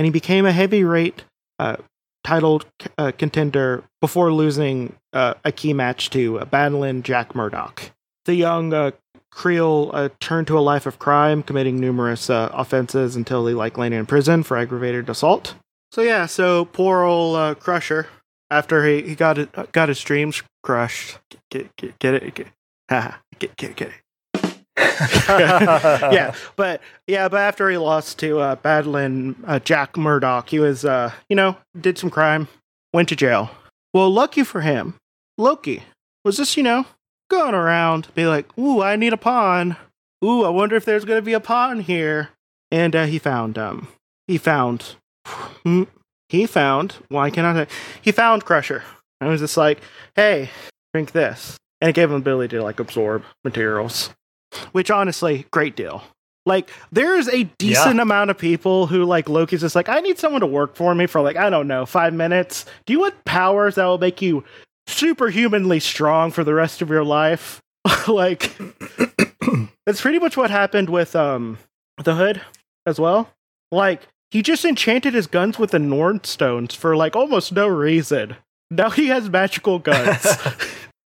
and 0.00 0.06
he 0.06 0.10
became 0.10 0.46
a 0.46 0.52
heavyweight 0.52 1.24
uh, 1.58 1.76
titled 2.24 2.64
uh, 2.96 3.12
contender 3.18 3.84
before 4.00 4.32
losing 4.32 4.96
uh, 5.12 5.34
a 5.44 5.52
key 5.52 5.74
match 5.74 6.08
to 6.08 6.38
uh, 6.38 6.46
Battlin' 6.46 7.02
Jack 7.02 7.34
Murdock. 7.34 7.90
The 8.24 8.32
young 8.34 8.72
uh, 8.72 8.92
Creel 9.30 9.90
uh, 9.92 10.08
turned 10.18 10.46
to 10.46 10.58
a 10.58 10.60
life 10.60 10.86
of 10.86 10.98
crime, 10.98 11.42
committing 11.42 11.78
numerous 11.78 12.30
offenses 12.30 13.14
until 13.14 13.46
he 13.46 13.52
like 13.52 13.76
landed 13.76 13.98
in 13.98 14.06
prison 14.06 14.42
for 14.42 14.56
aggravated 14.56 15.10
assault. 15.10 15.52
So 15.92 16.00
yeah, 16.00 16.24
so 16.24 16.64
poor 16.64 17.02
old 17.02 17.60
Crusher, 17.60 18.06
after 18.48 18.86
he, 18.86 19.02
he 19.02 19.14
got 19.14 19.36
it, 19.36 19.50
got 19.72 19.90
his 19.90 20.00
dreams 20.00 20.42
crushed. 20.62 21.18
Get 21.50 21.76
get 21.76 21.98
get 21.98 22.14
it, 22.14 22.34
get, 22.34 22.46
get 23.38 23.54
get 23.58 23.76
get 23.76 23.88
it. 23.88 23.99
yeah, 25.28 26.34
but 26.56 26.80
yeah, 27.06 27.28
but 27.28 27.38
after 27.38 27.70
he 27.70 27.76
lost 27.76 28.18
to 28.20 28.38
uh, 28.38 28.56
Battlin' 28.56 29.36
uh, 29.46 29.58
Jack 29.58 29.96
Murdock, 29.96 30.48
he 30.48 30.58
was 30.58 30.84
uh, 30.84 31.12
you 31.28 31.36
know 31.36 31.56
did 31.78 31.98
some 31.98 32.10
crime, 32.10 32.48
went 32.92 33.08
to 33.10 33.16
jail. 33.16 33.50
Well, 33.92 34.10
lucky 34.10 34.44
for 34.44 34.60
him, 34.60 34.94
Loki 35.38 35.82
was 36.24 36.36
just 36.36 36.56
you 36.56 36.62
know 36.62 36.86
going 37.30 37.54
around, 37.54 38.08
be 38.14 38.26
like, 38.26 38.56
"Ooh, 38.58 38.82
I 38.82 38.96
need 38.96 39.12
a 39.12 39.18
pawn. 39.18 39.76
Ooh, 40.24 40.44
I 40.44 40.50
wonder 40.50 40.76
if 40.76 40.84
there's 40.84 41.04
gonna 41.04 41.22
be 41.22 41.32
a 41.32 41.40
pawn 41.40 41.80
here." 41.80 42.30
And 42.70 42.94
uh, 42.94 43.06
he 43.06 43.18
found 43.18 43.58
um 43.58 43.88
he 44.26 44.38
found 44.38 44.96
hmm, 45.26 45.84
he 46.28 46.46
found 46.46 46.96
why 47.08 47.30
can 47.30 47.44
I 47.44 47.66
he 48.00 48.12
found 48.12 48.44
Crusher. 48.44 48.82
I 49.20 49.26
was 49.26 49.40
just 49.40 49.56
like, 49.56 49.80
"Hey, 50.14 50.50
drink 50.94 51.12
this," 51.12 51.56
and 51.80 51.90
it 51.90 51.94
gave 51.94 52.10
him 52.10 52.16
ability 52.16 52.56
to 52.56 52.62
like 52.62 52.80
absorb 52.80 53.24
materials 53.44 54.10
which 54.72 54.90
honestly, 54.90 55.46
great 55.50 55.76
deal. 55.76 56.02
Like, 56.46 56.70
there's 56.90 57.28
a 57.28 57.44
decent 57.58 58.00
amount 58.00 58.30
of 58.30 58.38
people 58.38 58.86
who 58.86 59.04
like 59.04 59.28
Loki's 59.28 59.60
just 59.60 59.74
like, 59.74 59.88
I 59.88 60.00
need 60.00 60.18
someone 60.18 60.40
to 60.40 60.46
work 60.46 60.74
for 60.74 60.94
me 60.94 61.06
for 61.06 61.20
like, 61.20 61.36
I 61.36 61.50
don't 61.50 61.68
know, 61.68 61.84
five 61.86 62.14
minutes. 62.14 62.64
Do 62.86 62.92
you 62.92 63.00
want 63.00 63.24
powers 63.24 63.74
that 63.74 63.84
will 63.84 63.98
make 63.98 64.22
you 64.22 64.44
superhumanly 64.86 65.80
strong 65.80 66.30
for 66.30 66.42
the 66.42 66.54
rest 66.54 66.82
of 66.82 66.88
your 66.88 67.04
life? 67.04 67.60
like, 68.08 68.56
that's 69.86 70.00
pretty 70.00 70.18
much 70.18 70.36
what 70.36 70.50
happened 70.50 70.88
with 70.88 71.14
um 71.14 71.58
the 72.02 72.14
Hood 72.14 72.40
as 72.86 72.98
well. 72.98 73.30
Like, 73.70 74.08
he 74.30 74.42
just 74.42 74.64
enchanted 74.64 75.12
his 75.12 75.26
guns 75.26 75.58
with 75.58 75.72
the 75.72 75.78
Norn 75.78 76.24
stones 76.24 76.74
for 76.74 76.96
like 76.96 77.16
almost 77.16 77.52
no 77.52 77.68
reason. 77.68 78.36
Now 78.70 78.90
he 78.90 79.08
has 79.08 79.28
magical 79.28 79.78
guns. 79.78 80.26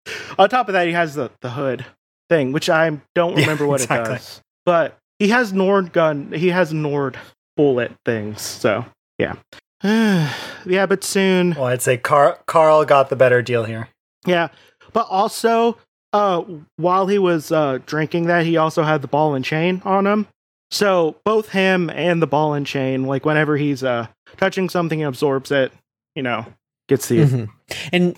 On 0.38 0.50
top 0.50 0.68
of 0.68 0.74
that, 0.74 0.88
he 0.88 0.94
has 0.94 1.16
the, 1.16 1.32
the 1.42 1.52
hood 1.52 1.86
thing, 2.30 2.52
which 2.52 2.70
I 2.70 3.00
don't 3.16 3.34
Yeah, 3.38 3.42
remember 3.42 3.68
what 3.68 3.82
exactly. 3.82 4.16
it 4.16 4.18
does. 4.18 4.42
But 4.66 4.98
he 5.20 5.30
has 5.30 5.54
Norn 5.54 5.88
gun. 5.88 6.32
He 6.32 6.50
has 6.50 6.74
Norn 6.74 7.16
bullet 7.58 7.92
things. 8.06 8.42
So 8.42 8.86
yeah, 9.18 9.36
yeah. 9.84 10.86
But 10.86 11.04
soon, 11.04 11.54
well, 11.56 11.66
I'd 11.66 11.82
say 11.82 11.98
Car- 11.98 12.40
Carl 12.48 12.86
got 12.86 13.10
the 13.10 13.16
better 13.16 13.42
deal 13.42 13.66
here. 13.66 13.90
yeah. 14.26 14.50
But 14.94 15.08
also, 15.10 15.78
uh, 16.14 16.44
while 16.78 17.08
he 17.08 17.18
was 17.18 17.52
uh 17.52 17.80
drinking 17.86 18.28
that, 18.28 18.46
he 18.46 18.58
also 18.58 18.84
had 18.84 19.02
the 19.02 19.08
ball 19.08 19.34
and 19.34 19.44
chain 19.44 19.82
on 19.86 20.06
him. 20.08 20.28
So 20.72 21.16
both 21.26 21.50
him 21.50 21.90
and 21.90 22.22
the 22.22 22.28
ball 22.28 22.54
and 22.54 22.66
chain, 22.66 23.04
like 23.06 23.26
whenever 23.26 23.58
he's 23.58 23.84
uh 23.84 24.08
touching 24.38 24.70
something, 24.70 25.00
he 25.00 25.04
absorbs 25.06 25.52
it. 25.52 25.72
You 26.16 26.24
know, 26.24 26.46
gets 26.88 27.08
the 27.08 27.18
Mhm. 27.20 27.50
And 27.92 28.16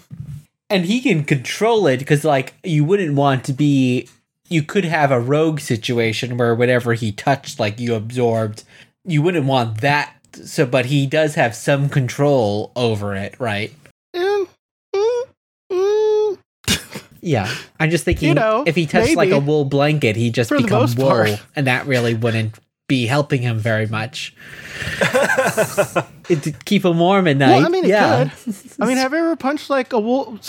and 0.69 0.85
he 0.85 1.01
can 1.01 1.23
control 1.23 1.87
it 1.87 1.97
because 1.99 2.23
like 2.23 2.53
you 2.63 2.83
wouldn't 2.83 3.15
want 3.15 3.43
to 3.45 3.53
be 3.53 4.07
you 4.49 4.61
could 4.63 4.85
have 4.85 5.11
a 5.11 5.19
rogue 5.19 5.59
situation 5.59 6.37
where 6.37 6.53
whatever 6.55 6.93
he 6.93 7.11
touched 7.11 7.59
like 7.59 7.79
you 7.79 7.95
absorbed 7.95 8.63
you 9.03 9.21
wouldn't 9.21 9.45
want 9.45 9.81
that 9.81 10.13
so 10.33 10.65
but 10.65 10.85
he 10.87 11.05
does 11.07 11.35
have 11.35 11.55
some 11.55 11.89
control 11.89 12.71
over 12.75 13.15
it 13.15 13.35
right 13.39 13.73
Mm, 14.15 14.47
mm, 14.95 15.23
mm. 15.71 16.37
yeah 17.21 17.53
i'm 17.79 17.89
just 17.89 18.05
thinking 18.05 18.29
You 18.29 18.35
know, 18.35 18.63
if 18.65 18.75
he 18.75 18.85
touched 18.85 19.15
like 19.15 19.31
a 19.31 19.39
wool 19.39 19.65
blanket 19.65 20.15
he'd 20.15 20.33
just 20.33 20.49
become 20.51 20.89
wool 20.95 21.09
part. 21.09 21.41
and 21.55 21.67
that 21.67 21.85
really 21.87 22.13
wouldn't 22.13 22.57
be 22.87 23.07
helping 23.07 23.41
him 23.41 23.57
very 23.57 23.87
much 23.87 24.35
it, 26.29 26.43
to 26.43 26.51
keep 26.65 26.85
him 26.85 26.99
warm 26.99 27.27
at 27.27 27.37
night 27.37 27.57
Well, 27.57 27.65
I 27.65 27.69
mean, 27.69 27.85
it 27.85 27.89
yeah 27.89 28.29
I 28.79 28.85
mean, 28.85 28.97
have 28.97 29.11
you 29.11 29.19
ever 29.19 29.35
punched 29.35 29.69
like 29.69 29.93
a 29.93 29.99
wool? 29.99 30.39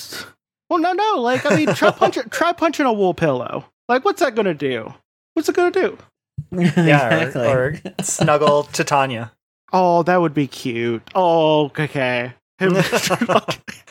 Well, 0.68 0.80
no, 0.80 0.92
no. 0.92 1.14
Like, 1.20 1.46
I 1.46 1.54
mean, 1.54 1.74
try 1.74 1.90
punch, 1.90 2.18
try 2.30 2.52
punching 2.52 2.86
a 2.86 2.92
wool 2.92 3.14
pillow. 3.14 3.64
Like, 3.88 4.04
what's 4.04 4.20
that 4.20 4.34
gonna 4.34 4.54
do? 4.54 4.92
What's 5.34 5.48
it 5.48 5.54
gonna 5.54 5.70
do? 5.70 5.98
yeah, 6.50 7.20
exactly. 7.20 7.46
or, 7.46 7.80
or 7.98 8.04
snuggle 8.04 8.64
Titania. 8.64 9.32
Oh, 9.72 10.02
that 10.04 10.20
would 10.20 10.34
be 10.34 10.46
cute. 10.46 11.02
Oh, 11.14 11.66
okay. 11.66 12.34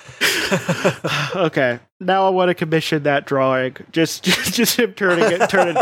Okay. 1.36 1.80
Now 2.00 2.28
I 2.28 2.30
want 2.30 2.50
to 2.50 2.54
commission 2.56 3.04
that 3.04 3.26
drawing. 3.26 3.76
Just, 3.92 4.24
just, 4.24 4.54
just 4.54 4.80
him 4.80 4.94
turning 4.94 5.26
it, 5.26 5.50
turning 5.50 5.76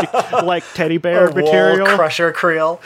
like 0.44 0.64
teddy 0.74 0.98
bear 0.98 1.30
wall 1.30 1.34
material. 1.34 1.86
crusher 1.86 2.32
Creel. 2.32 2.80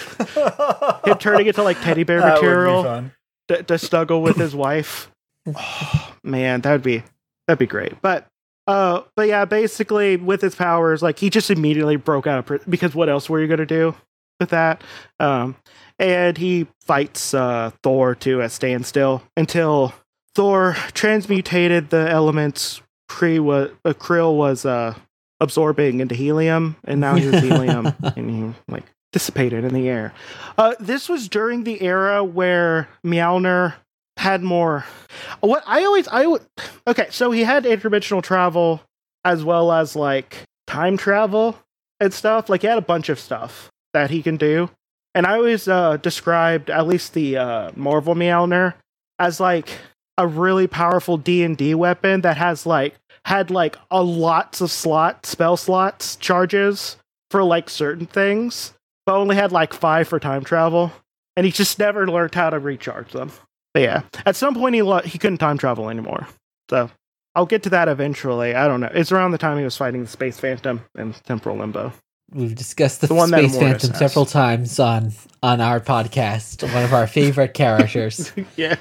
Him 1.04 1.18
turning 1.18 1.46
it 1.46 1.54
to 1.54 1.62
like 1.62 1.80
teddy 1.80 2.02
bear 2.02 2.20
That 2.20 2.34
material 2.34 3.10
to, 3.48 3.62
to 3.62 3.78
snuggle 3.78 4.22
with 4.22 4.36
his 4.36 4.54
wife. 4.54 5.10
Oh, 5.46 6.14
man, 6.22 6.60
that'd 6.60 6.82
be 6.82 7.02
that'd 7.46 7.58
be 7.58 7.66
great. 7.66 8.00
But 8.02 8.26
uh, 8.66 9.02
but 9.16 9.28
yeah, 9.28 9.44
basically 9.44 10.16
with 10.16 10.42
his 10.42 10.54
powers, 10.54 11.02
like 11.02 11.18
he 11.18 11.30
just 11.30 11.50
immediately 11.50 11.96
broke 11.96 12.26
out 12.26 12.38
of 12.38 12.46
prison 12.46 12.70
because 12.70 12.94
what 12.94 13.08
else 13.08 13.28
were 13.30 13.40
you 13.40 13.48
gonna 13.48 13.66
do 13.66 13.94
with 14.40 14.50
that? 14.50 14.82
Um, 15.20 15.56
and 15.98 16.36
he 16.36 16.66
fights 16.82 17.34
uh 17.34 17.70
Thor 17.82 18.14
to 18.16 18.40
a 18.40 18.48
standstill 18.48 19.22
until 19.36 19.94
Thor 20.38 20.76
transmutated 20.94 21.90
the 21.90 22.08
elements 22.08 22.80
Kree 23.10 23.40
was 23.40 23.72
uh, 23.84 23.92
Creel 23.92 24.36
was 24.36 24.64
uh 24.64 24.94
absorbing 25.40 25.98
into 25.98 26.14
helium, 26.14 26.76
and 26.84 27.00
now 27.00 27.16
he's 27.16 27.36
helium, 27.40 27.92
and 28.14 28.30
he 28.30 28.54
like 28.72 28.84
dissipated 29.12 29.64
in 29.64 29.74
the 29.74 29.88
air. 29.88 30.14
Uh, 30.56 30.76
this 30.78 31.08
was 31.08 31.28
during 31.28 31.64
the 31.64 31.82
era 31.82 32.22
where 32.22 32.88
Mjolnir 33.04 33.74
had 34.16 34.44
more. 34.44 34.84
What 35.40 35.64
I 35.66 35.82
always 35.82 36.06
I 36.06 36.24
would 36.26 36.42
okay, 36.86 37.08
so 37.10 37.32
he 37.32 37.42
had 37.42 37.64
interdimensional 37.64 38.22
travel 38.22 38.80
as 39.24 39.42
well 39.42 39.72
as 39.72 39.96
like 39.96 40.44
time 40.68 40.96
travel 40.96 41.58
and 41.98 42.14
stuff. 42.14 42.48
Like 42.48 42.60
he 42.60 42.68
had 42.68 42.78
a 42.78 42.82
bunch 42.82 43.08
of 43.08 43.18
stuff 43.18 43.72
that 43.92 44.10
he 44.10 44.22
can 44.22 44.36
do, 44.36 44.70
and 45.16 45.26
I 45.26 45.34
always 45.34 45.66
uh, 45.66 45.96
described 45.96 46.70
at 46.70 46.86
least 46.86 47.14
the 47.14 47.38
uh, 47.38 47.72
Marvel 47.74 48.14
Mjolnir 48.14 48.74
as 49.18 49.40
like 49.40 49.70
a 50.18 50.26
really 50.26 50.66
powerful 50.66 51.16
D 51.16 51.42
and 51.42 51.56
D 51.56 51.74
weapon 51.74 52.20
that 52.22 52.36
has 52.36 52.66
like 52.66 52.94
had 53.24 53.50
like 53.50 53.76
a 53.90 54.02
lots 54.02 54.60
of 54.60 54.70
slot 54.70 55.24
spell 55.24 55.56
slots 55.56 56.16
charges 56.16 56.96
for 57.30 57.44
like 57.44 57.70
certain 57.70 58.06
things, 58.06 58.74
but 59.06 59.14
only 59.16 59.36
had 59.36 59.52
like 59.52 59.72
five 59.72 60.08
for 60.08 60.18
time 60.18 60.44
travel, 60.44 60.92
and 61.36 61.46
he 61.46 61.52
just 61.52 61.78
never 61.78 62.06
learned 62.06 62.34
how 62.34 62.50
to 62.50 62.58
recharge 62.58 63.12
them. 63.12 63.30
But 63.74 63.82
yeah, 63.82 64.02
at 64.26 64.36
some 64.36 64.54
point 64.54 64.74
he 64.74 64.82
lo- 64.82 65.00
he 65.00 65.18
couldn't 65.18 65.38
time 65.38 65.58
travel 65.58 65.88
anymore. 65.88 66.26
So 66.68 66.90
I'll 67.34 67.46
get 67.46 67.62
to 67.64 67.70
that 67.70 67.88
eventually. 67.88 68.54
I 68.54 68.66
don't 68.66 68.80
know. 68.80 68.90
It's 68.92 69.12
around 69.12 69.30
the 69.30 69.38
time 69.38 69.58
he 69.58 69.64
was 69.64 69.76
fighting 69.76 70.02
the 70.02 70.08
Space 70.08 70.40
Phantom 70.40 70.82
in 70.98 71.12
Temporal 71.24 71.56
Limbo. 71.56 71.92
We've 72.30 72.54
discussed 72.54 73.00
the, 73.00 73.06
The 73.06 73.14
one 73.14 73.28
Space 73.28 73.56
Phantom 73.56 73.90
has. 73.90 73.98
several 73.98 74.26
times 74.26 74.78
on 74.78 75.12
on 75.42 75.60
our 75.60 75.80
podcast. 75.80 76.62
One 76.74 76.84
of 76.84 76.92
our 76.92 77.06
favorite 77.06 77.54
characters. 77.54 78.32
yeah, 78.56 78.76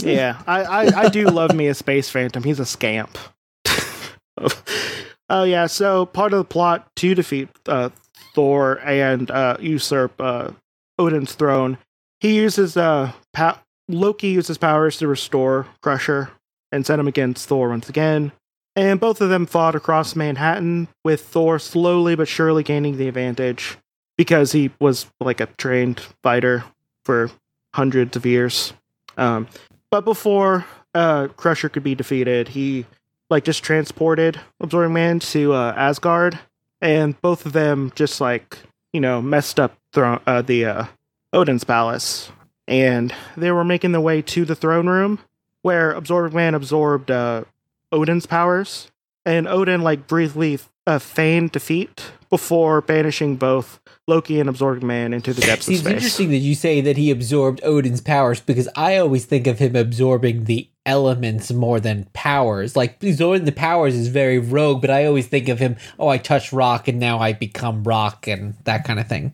yeah. 0.00 0.42
I, 0.46 0.62
I 0.62 1.00
I 1.02 1.08
do 1.08 1.26
love 1.26 1.54
me 1.54 1.68
a 1.68 1.74
Space 1.74 2.10
Phantom. 2.10 2.42
He's 2.42 2.58
a 2.60 2.66
scamp. 2.66 3.18
oh 5.28 5.44
yeah. 5.44 5.66
So 5.66 6.06
part 6.06 6.32
of 6.32 6.38
the 6.38 6.44
plot 6.44 6.88
to 6.96 7.14
defeat 7.14 7.48
uh, 7.66 7.90
Thor 8.34 8.80
and 8.84 9.30
uh, 9.30 9.56
usurp 9.60 10.20
uh, 10.20 10.50
Odin's 10.98 11.34
throne, 11.34 11.78
he 12.20 12.34
uses 12.36 12.76
uh 12.76 13.12
pa- 13.32 13.62
Loki 13.88 14.28
uses 14.28 14.58
powers 14.58 14.98
to 14.98 15.06
restore 15.06 15.66
Crusher 15.82 16.30
and 16.72 16.84
send 16.84 17.00
him 17.00 17.06
against 17.08 17.48
Thor 17.48 17.68
once 17.68 17.88
again. 17.88 18.32
And 18.76 19.00
both 19.00 19.22
of 19.22 19.30
them 19.30 19.46
fought 19.46 19.74
across 19.74 20.14
Manhattan, 20.14 20.88
with 21.02 21.22
Thor 21.22 21.58
slowly 21.58 22.14
but 22.14 22.28
surely 22.28 22.62
gaining 22.62 22.98
the 22.98 23.08
advantage 23.08 23.78
because 24.18 24.52
he 24.52 24.70
was 24.78 25.06
like 25.18 25.40
a 25.40 25.46
trained 25.58 26.00
fighter 26.22 26.64
for 27.04 27.30
hundreds 27.74 28.16
of 28.16 28.26
years. 28.26 28.74
Um, 29.16 29.48
but 29.90 30.04
before 30.04 30.66
uh, 30.94 31.28
Crusher 31.36 31.70
could 31.70 31.82
be 31.82 31.94
defeated, 31.94 32.48
he 32.48 32.84
like 33.30 33.44
just 33.44 33.62
transported 33.62 34.40
Absorbing 34.60 34.92
Man 34.92 35.20
to 35.20 35.54
uh, 35.54 35.72
Asgard, 35.76 36.38
and 36.80 37.20
both 37.22 37.46
of 37.46 37.52
them 37.52 37.92
just 37.94 38.20
like 38.20 38.58
you 38.92 39.00
know 39.00 39.22
messed 39.22 39.58
up 39.58 39.76
thro- 39.92 40.20
uh, 40.26 40.42
the 40.42 40.66
uh, 40.66 40.84
Odin's 41.32 41.64
palace, 41.64 42.30
and 42.68 43.14
they 43.36 43.50
were 43.50 43.64
making 43.64 43.92
their 43.92 44.00
way 44.00 44.20
to 44.22 44.44
the 44.44 44.54
throne 44.54 44.86
room 44.86 45.18
where 45.62 45.92
Absorbing 45.92 46.36
Man 46.36 46.54
absorbed 46.54 47.10
uh, 47.10 47.42
Odin's 47.92 48.26
powers, 48.26 48.90
and 49.24 49.46
Odin 49.46 49.82
like 49.82 50.06
briefly 50.06 50.58
uh, 50.86 50.98
feigned 50.98 51.52
defeat 51.52 52.12
before 52.30 52.80
banishing 52.80 53.36
both 53.36 53.80
Loki 54.08 54.40
and 54.40 54.48
Absorbing 54.48 54.86
Man 54.86 55.12
into 55.12 55.32
the 55.32 55.40
depths 55.40 55.66
See, 55.66 55.74
of 55.74 55.80
it's 55.80 55.88
interesting 55.88 56.30
that 56.30 56.38
you 56.38 56.54
say 56.54 56.80
that 56.80 56.96
he 56.96 57.10
absorbed 57.10 57.60
Odin's 57.64 58.00
powers 58.00 58.40
because 58.40 58.68
I 58.76 58.96
always 58.96 59.24
think 59.24 59.46
of 59.46 59.58
him 59.58 59.74
absorbing 59.74 60.44
the 60.44 60.68
elements 60.84 61.52
more 61.52 61.80
than 61.80 62.04
powers. 62.12 62.76
Like 62.76 63.02
absorbing 63.02 63.44
the 63.44 63.52
powers 63.52 63.94
is 63.94 64.08
very 64.08 64.38
rogue, 64.38 64.80
but 64.80 64.90
I 64.90 65.06
always 65.06 65.26
think 65.26 65.48
of 65.48 65.58
him, 65.58 65.76
oh, 65.98 66.08
I 66.08 66.18
touch 66.18 66.52
rock 66.52 66.88
and 66.88 67.00
now 67.00 67.18
I 67.18 67.32
become 67.32 67.82
rock 67.82 68.28
and 68.28 68.54
that 68.64 68.84
kind 68.84 69.00
of 69.00 69.08
thing. 69.08 69.32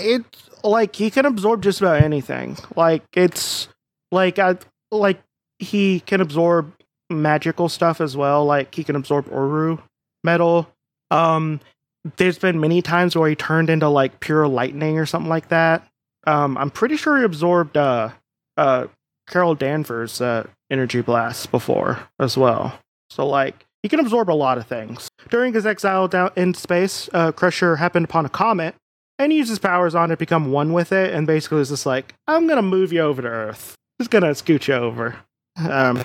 it's 0.00 0.50
like 0.64 0.96
he 0.96 1.10
can 1.10 1.26
absorb 1.26 1.62
just 1.62 1.80
about 1.80 2.02
anything. 2.02 2.56
Like 2.74 3.04
it's 3.12 3.68
like 4.10 4.38
I 4.38 4.56
like 4.90 5.20
he 5.58 6.00
can 6.00 6.20
absorb 6.20 6.72
magical 7.10 7.68
stuff 7.68 8.00
as 8.00 8.16
well. 8.16 8.44
Like 8.44 8.74
he 8.74 8.84
can 8.84 8.96
absorb 8.96 9.26
Uru 9.28 9.78
metal. 10.24 10.68
Um, 11.10 11.60
there's 12.16 12.38
been 12.38 12.60
many 12.60 12.82
times 12.82 13.16
where 13.16 13.28
he 13.28 13.34
turned 13.34 13.70
into 13.70 13.88
like 13.88 14.20
pure 14.20 14.46
lightning 14.46 14.98
or 14.98 15.06
something 15.06 15.28
like 15.28 15.48
that. 15.48 15.86
Um, 16.26 16.56
I'm 16.58 16.70
pretty 16.70 16.96
sure 16.96 17.18
he 17.18 17.24
absorbed 17.24 17.76
uh 17.76 18.10
uh 18.56 18.86
Carol 19.28 19.54
Danvers' 19.54 20.20
uh, 20.20 20.46
energy 20.70 21.02
blast 21.02 21.50
before 21.50 22.00
as 22.18 22.36
well. 22.36 22.78
So 23.10 23.26
like 23.26 23.66
he 23.82 23.88
can 23.88 24.00
absorb 24.00 24.30
a 24.30 24.32
lot 24.32 24.58
of 24.58 24.66
things. 24.66 25.08
During 25.28 25.52
his 25.52 25.66
exile 25.66 26.08
down 26.08 26.30
in 26.36 26.54
space, 26.54 27.08
uh, 27.12 27.32
Crusher 27.32 27.76
happened 27.76 28.04
upon 28.04 28.26
a 28.26 28.30
comet 28.30 28.74
and 29.18 29.32
he 29.32 29.38
uses 29.38 29.58
powers 29.58 29.94
on 29.94 30.10
it 30.10 30.18
become 30.18 30.52
one 30.52 30.72
with 30.72 30.92
it, 30.92 31.12
and 31.12 31.26
basically 31.26 31.60
is 31.60 31.70
just 31.70 31.86
like, 31.86 32.14
I'm 32.26 32.46
gonna 32.46 32.62
move 32.62 32.92
you 32.92 33.00
over 33.00 33.20
to 33.20 33.28
Earth. 33.28 33.74
Just 34.00 34.10
gonna 34.10 34.34
scoot 34.34 34.68
you 34.68 34.74
over. 34.74 35.16
Um, 35.58 36.02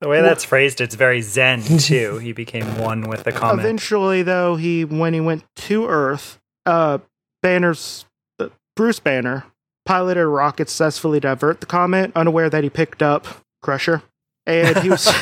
The 0.00 0.08
way 0.08 0.22
that's 0.22 0.44
phrased, 0.44 0.80
it's 0.80 0.94
very 0.94 1.20
zen 1.20 1.62
too. 1.78 2.18
He 2.18 2.32
became 2.32 2.78
one 2.78 3.02
with 3.08 3.24
the 3.24 3.32
comet. 3.32 3.60
eventually, 3.60 4.22
though, 4.22 4.56
he 4.56 4.84
when 4.84 5.12
he 5.14 5.20
went 5.20 5.44
to 5.56 5.86
Earth, 5.86 6.40
uh, 6.66 6.98
Banner's 7.42 8.06
uh, 8.38 8.48
Bruce 8.76 9.00
Banner 9.00 9.44
piloted 9.84 10.22
a 10.22 10.26
rocket 10.26 10.68
successfully 10.68 11.20
to 11.20 11.28
divert 11.28 11.60
the 11.60 11.66
comet, 11.66 12.12
unaware 12.14 12.48
that 12.48 12.64
he 12.64 12.70
picked 12.70 13.02
up 13.02 13.26
Crusher, 13.62 14.02
and 14.46 14.78
he 14.78 14.88
was 14.88 15.06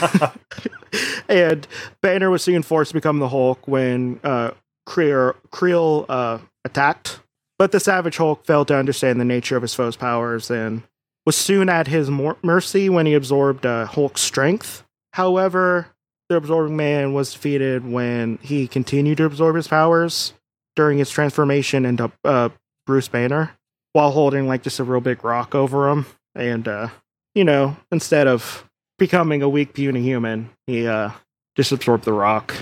and 1.28 1.66
Banner 2.02 2.30
was 2.30 2.42
soon 2.42 2.62
forced 2.62 2.90
to 2.90 2.94
become 2.94 3.18
the 3.18 3.28
Hulk 3.28 3.66
when 3.66 4.20
uh, 4.22 4.52
Creel, 4.86 5.34
Creel 5.50 6.06
uh, 6.08 6.38
attacked. 6.64 7.20
But 7.58 7.72
the 7.72 7.80
Savage 7.80 8.16
Hulk 8.16 8.44
failed 8.46 8.68
to 8.68 8.76
understand 8.76 9.20
the 9.20 9.24
nature 9.24 9.56
of 9.56 9.62
his 9.62 9.74
foe's 9.74 9.96
powers 9.96 10.50
and 10.50 10.82
was 11.28 11.36
soon 11.36 11.68
at 11.68 11.86
his 11.86 12.08
mor- 12.08 12.38
mercy 12.42 12.88
when 12.88 13.04
he 13.04 13.12
absorbed 13.12 13.66
uh, 13.66 13.84
Hulk's 13.84 14.22
strength. 14.22 14.82
However, 15.12 15.88
the 16.30 16.36
Absorbing 16.36 16.74
Man 16.74 17.12
was 17.12 17.34
defeated 17.34 17.84
when 17.86 18.38
he 18.40 18.66
continued 18.66 19.18
to 19.18 19.26
absorb 19.26 19.54
his 19.54 19.68
powers 19.68 20.32
during 20.74 20.96
his 20.96 21.10
transformation 21.10 21.84
into 21.84 22.10
uh, 22.24 22.48
Bruce 22.86 23.08
Banner 23.08 23.50
while 23.92 24.10
holding 24.10 24.48
like 24.48 24.62
just 24.62 24.78
a 24.78 24.84
real 24.84 25.02
big 25.02 25.22
rock 25.22 25.54
over 25.54 25.90
him. 25.90 26.06
And, 26.34 26.66
uh, 26.66 26.88
you 27.34 27.44
know, 27.44 27.76
instead 27.92 28.26
of 28.26 28.66
becoming 28.98 29.42
a 29.42 29.50
weak, 29.50 29.74
puny 29.74 30.00
human, 30.00 30.48
he 30.66 30.86
uh, 30.86 31.10
just 31.56 31.72
absorbed 31.72 32.04
the 32.04 32.14
rock 32.14 32.54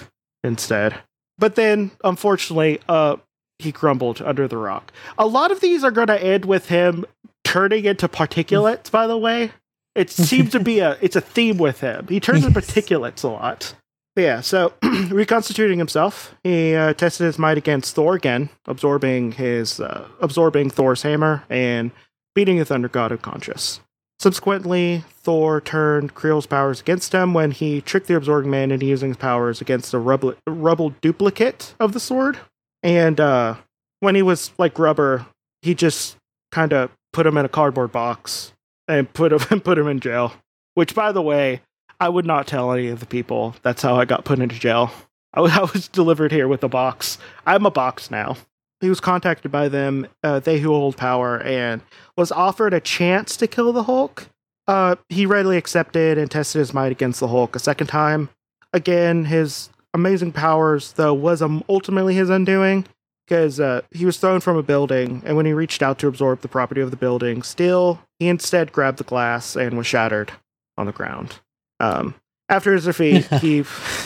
instead. 0.42 0.92
But 1.38 1.54
then, 1.54 1.92
unfortunately, 2.02 2.80
uh, 2.88 3.18
he 3.58 3.70
crumbled 3.70 4.20
under 4.23 4.49
the 4.49 4.56
rock. 4.56 4.92
A 5.18 5.26
lot 5.26 5.50
of 5.52 5.61
these 5.61 5.85
are 5.85 5.92
going 5.92 6.08
to 6.08 6.20
end 6.20 6.44
with 6.44 6.68
him 6.68 7.06
turning 7.46 7.84
into 7.84 8.08
particulates. 8.08 8.90
By 8.90 9.06
the 9.06 9.16
way, 9.16 9.52
it 9.94 10.10
seems 10.10 10.50
to 10.50 10.60
be 10.60 10.80
a 10.80 10.98
it's 11.00 11.16
a 11.16 11.20
theme 11.20 11.58
with 11.58 11.80
him. 11.80 12.06
He 12.08 12.20
turns 12.20 12.44
into 12.44 12.60
particulates 12.60 13.22
a 13.22 13.28
lot. 13.28 13.74
Yeah, 14.16 14.40
so 14.40 14.72
reconstituting 14.82 15.78
himself, 15.78 16.34
he 16.42 16.74
uh, 16.74 16.94
tested 16.94 17.26
his 17.26 17.38
might 17.38 17.58
against 17.58 17.94
Thor 17.94 18.14
again, 18.14 18.48
absorbing 18.64 19.32
his 19.32 19.78
uh, 19.78 20.08
absorbing 20.20 20.70
Thor's 20.70 21.02
hammer 21.02 21.44
and 21.48 21.92
beating 22.34 22.58
the 22.58 22.64
Thunder 22.64 22.88
God 22.88 23.12
unconscious. 23.12 23.80
Subsequently, 24.18 25.04
Thor 25.10 25.60
turned 25.60 26.14
Creel's 26.14 26.46
powers 26.46 26.80
against 26.80 27.12
him 27.12 27.34
when 27.34 27.50
he 27.50 27.82
tricked 27.82 28.06
the 28.06 28.16
Absorbing 28.16 28.50
Man 28.50 28.70
into 28.70 28.86
using 28.86 29.10
his 29.10 29.18
powers 29.18 29.60
against 29.60 29.92
a 29.92 29.98
rubble, 29.98 30.34
rubble 30.46 30.90
duplicate 31.02 31.74
of 31.78 31.92
the 31.92 32.00
sword. 32.00 32.38
And 32.82 33.20
uh, 33.20 33.56
when 34.00 34.14
he 34.14 34.22
was 34.22 34.52
like 34.56 34.78
rubber, 34.78 35.26
he 35.60 35.74
just 35.74 36.16
kind 36.50 36.72
of 36.72 36.90
put 37.16 37.26
him 37.26 37.38
in 37.38 37.46
a 37.46 37.49
cardboard 37.49 37.90
box 37.90 38.52
and 38.87 39.11
put 39.11 39.32
him 39.32 39.40
and 39.50 39.64
put 39.64 39.78
him 39.78 39.88
in 39.88 39.99
jail. 40.00 40.35
Which, 40.75 40.94
by 40.94 41.12
the 41.12 41.23
way, 41.23 41.62
I 41.99 42.11
would 42.11 42.26
not 42.26 42.46
tell 42.46 42.70
any 42.73 42.88
of 42.88 43.00
the 43.00 43.06
people. 43.06 43.56
That's 43.62 43.80
how 43.80 43.96
I 43.96 44.04
got 44.04 44.26
put 44.26 44.38
into 44.38 44.58
jail. 44.58 44.92
I 45.32 45.40
was 45.73 45.88
delivered 45.88 46.30
here 46.30 46.46
with 46.46 46.62
a 46.62 46.68
box. 46.68 47.16
I'm 47.46 47.64
a 47.64 47.70
box 47.70 48.11
now. 48.11 48.37
He 48.82 48.90
was 48.90 49.00
contacted 49.00 49.50
by 49.50 49.68
them, 49.68 50.06
uh, 50.23 50.40
they 50.40 50.61
who 50.61 50.68
hold 50.68 50.99
power, 50.99 51.40
and 51.40 51.80
was 52.18 52.30
offered 52.30 52.75
a 52.75 52.80
chance 52.80 53.35
to 53.38 53.46
kill 53.46 53.73
the 53.73 53.85
Hulk. 53.85 54.28
Uh, 54.68 54.96
he 55.08 55.25
readily 55.25 55.56
accepted 55.56 56.18
and 56.18 56.30
tested 56.30 56.58
his 56.58 56.75
might 56.75 56.92
against 56.92 57.20
the 57.20 57.28
Hulk 57.28 57.56
a 57.56 57.58
second 57.58 57.87
time. 57.87 58.28
Again, 58.75 59.25
his 59.25 59.70
amazing 59.94 60.32
powers, 60.32 60.92
though, 60.92 61.14
was 61.14 61.40
um, 61.40 61.64
ultimately 61.66 62.14
his 62.14 62.28
undoing 62.28 62.87
because 63.26 63.59
uh, 63.61 63.83
he 63.90 64.06
was 64.06 64.16
thrown 64.18 64.40
from 64.40 64.56
a 64.56 64.62
building, 64.62 65.23
and 65.26 65.37
when 65.37 65.47
he 65.47 65.52
reached 65.52 65.83
out 65.83 65.99
to 65.99 66.06
absorb 66.09 66.40
the 66.42 66.49
property 66.49 66.80
of 66.80 66.90
the 66.90 66.97
building, 66.97 67.42
still 67.42 68.00
he 68.18 68.28
instead 68.28 68.73
grabbed 68.73 68.99
the 68.99 69.04
glass 69.04 69.56
and 69.56 69.76
was 69.76 69.87
shattered 69.87 70.33
on 70.78 70.87
the 70.87 70.92
ground. 70.92 71.40
Um, 71.80 72.14
after 72.49 72.73
his 72.73 72.85
defeat, 72.85 73.25
he 73.40 73.62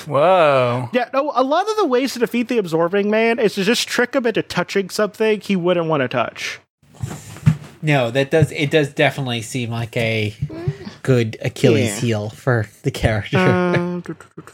Whoa. 0.07 0.89
yeah 0.93 1.11
no 1.13 1.31
a 1.35 1.45
lot 1.45 1.69
of 1.69 1.77
the 1.77 1.85
ways 1.87 2.15
to 2.15 2.19
defeat 2.19 2.49
the 2.49 2.57
absorbing 2.59 3.11
man 3.11 3.39
is 3.39 3.55
to 3.57 3.65
just 3.65 3.87
trick 3.87 4.15
him 4.15 4.27
into 4.27 4.43
touching 4.43 4.89
something 4.89 5.41
he 5.41 5.55
wouldn't 5.57 5.87
want 5.87 6.01
to 6.01 6.09
touch. 6.09 6.59
No, 7.83 8.11
that 8.11 8.31
does 8.31 8.51
it 8.53 8.71
does 8.71 8.93
definitely 8.93 9.43
seem 9.43 9.71
like 9.71 9.97
a 9.97 10.35
good 11.03 11.37
Achilles 11.43 11.89
Yeah. 11.89 12.01
heel 12.01 12.29
for 12.31 12.67
the 12.83 12.91
character. 12.91 13.37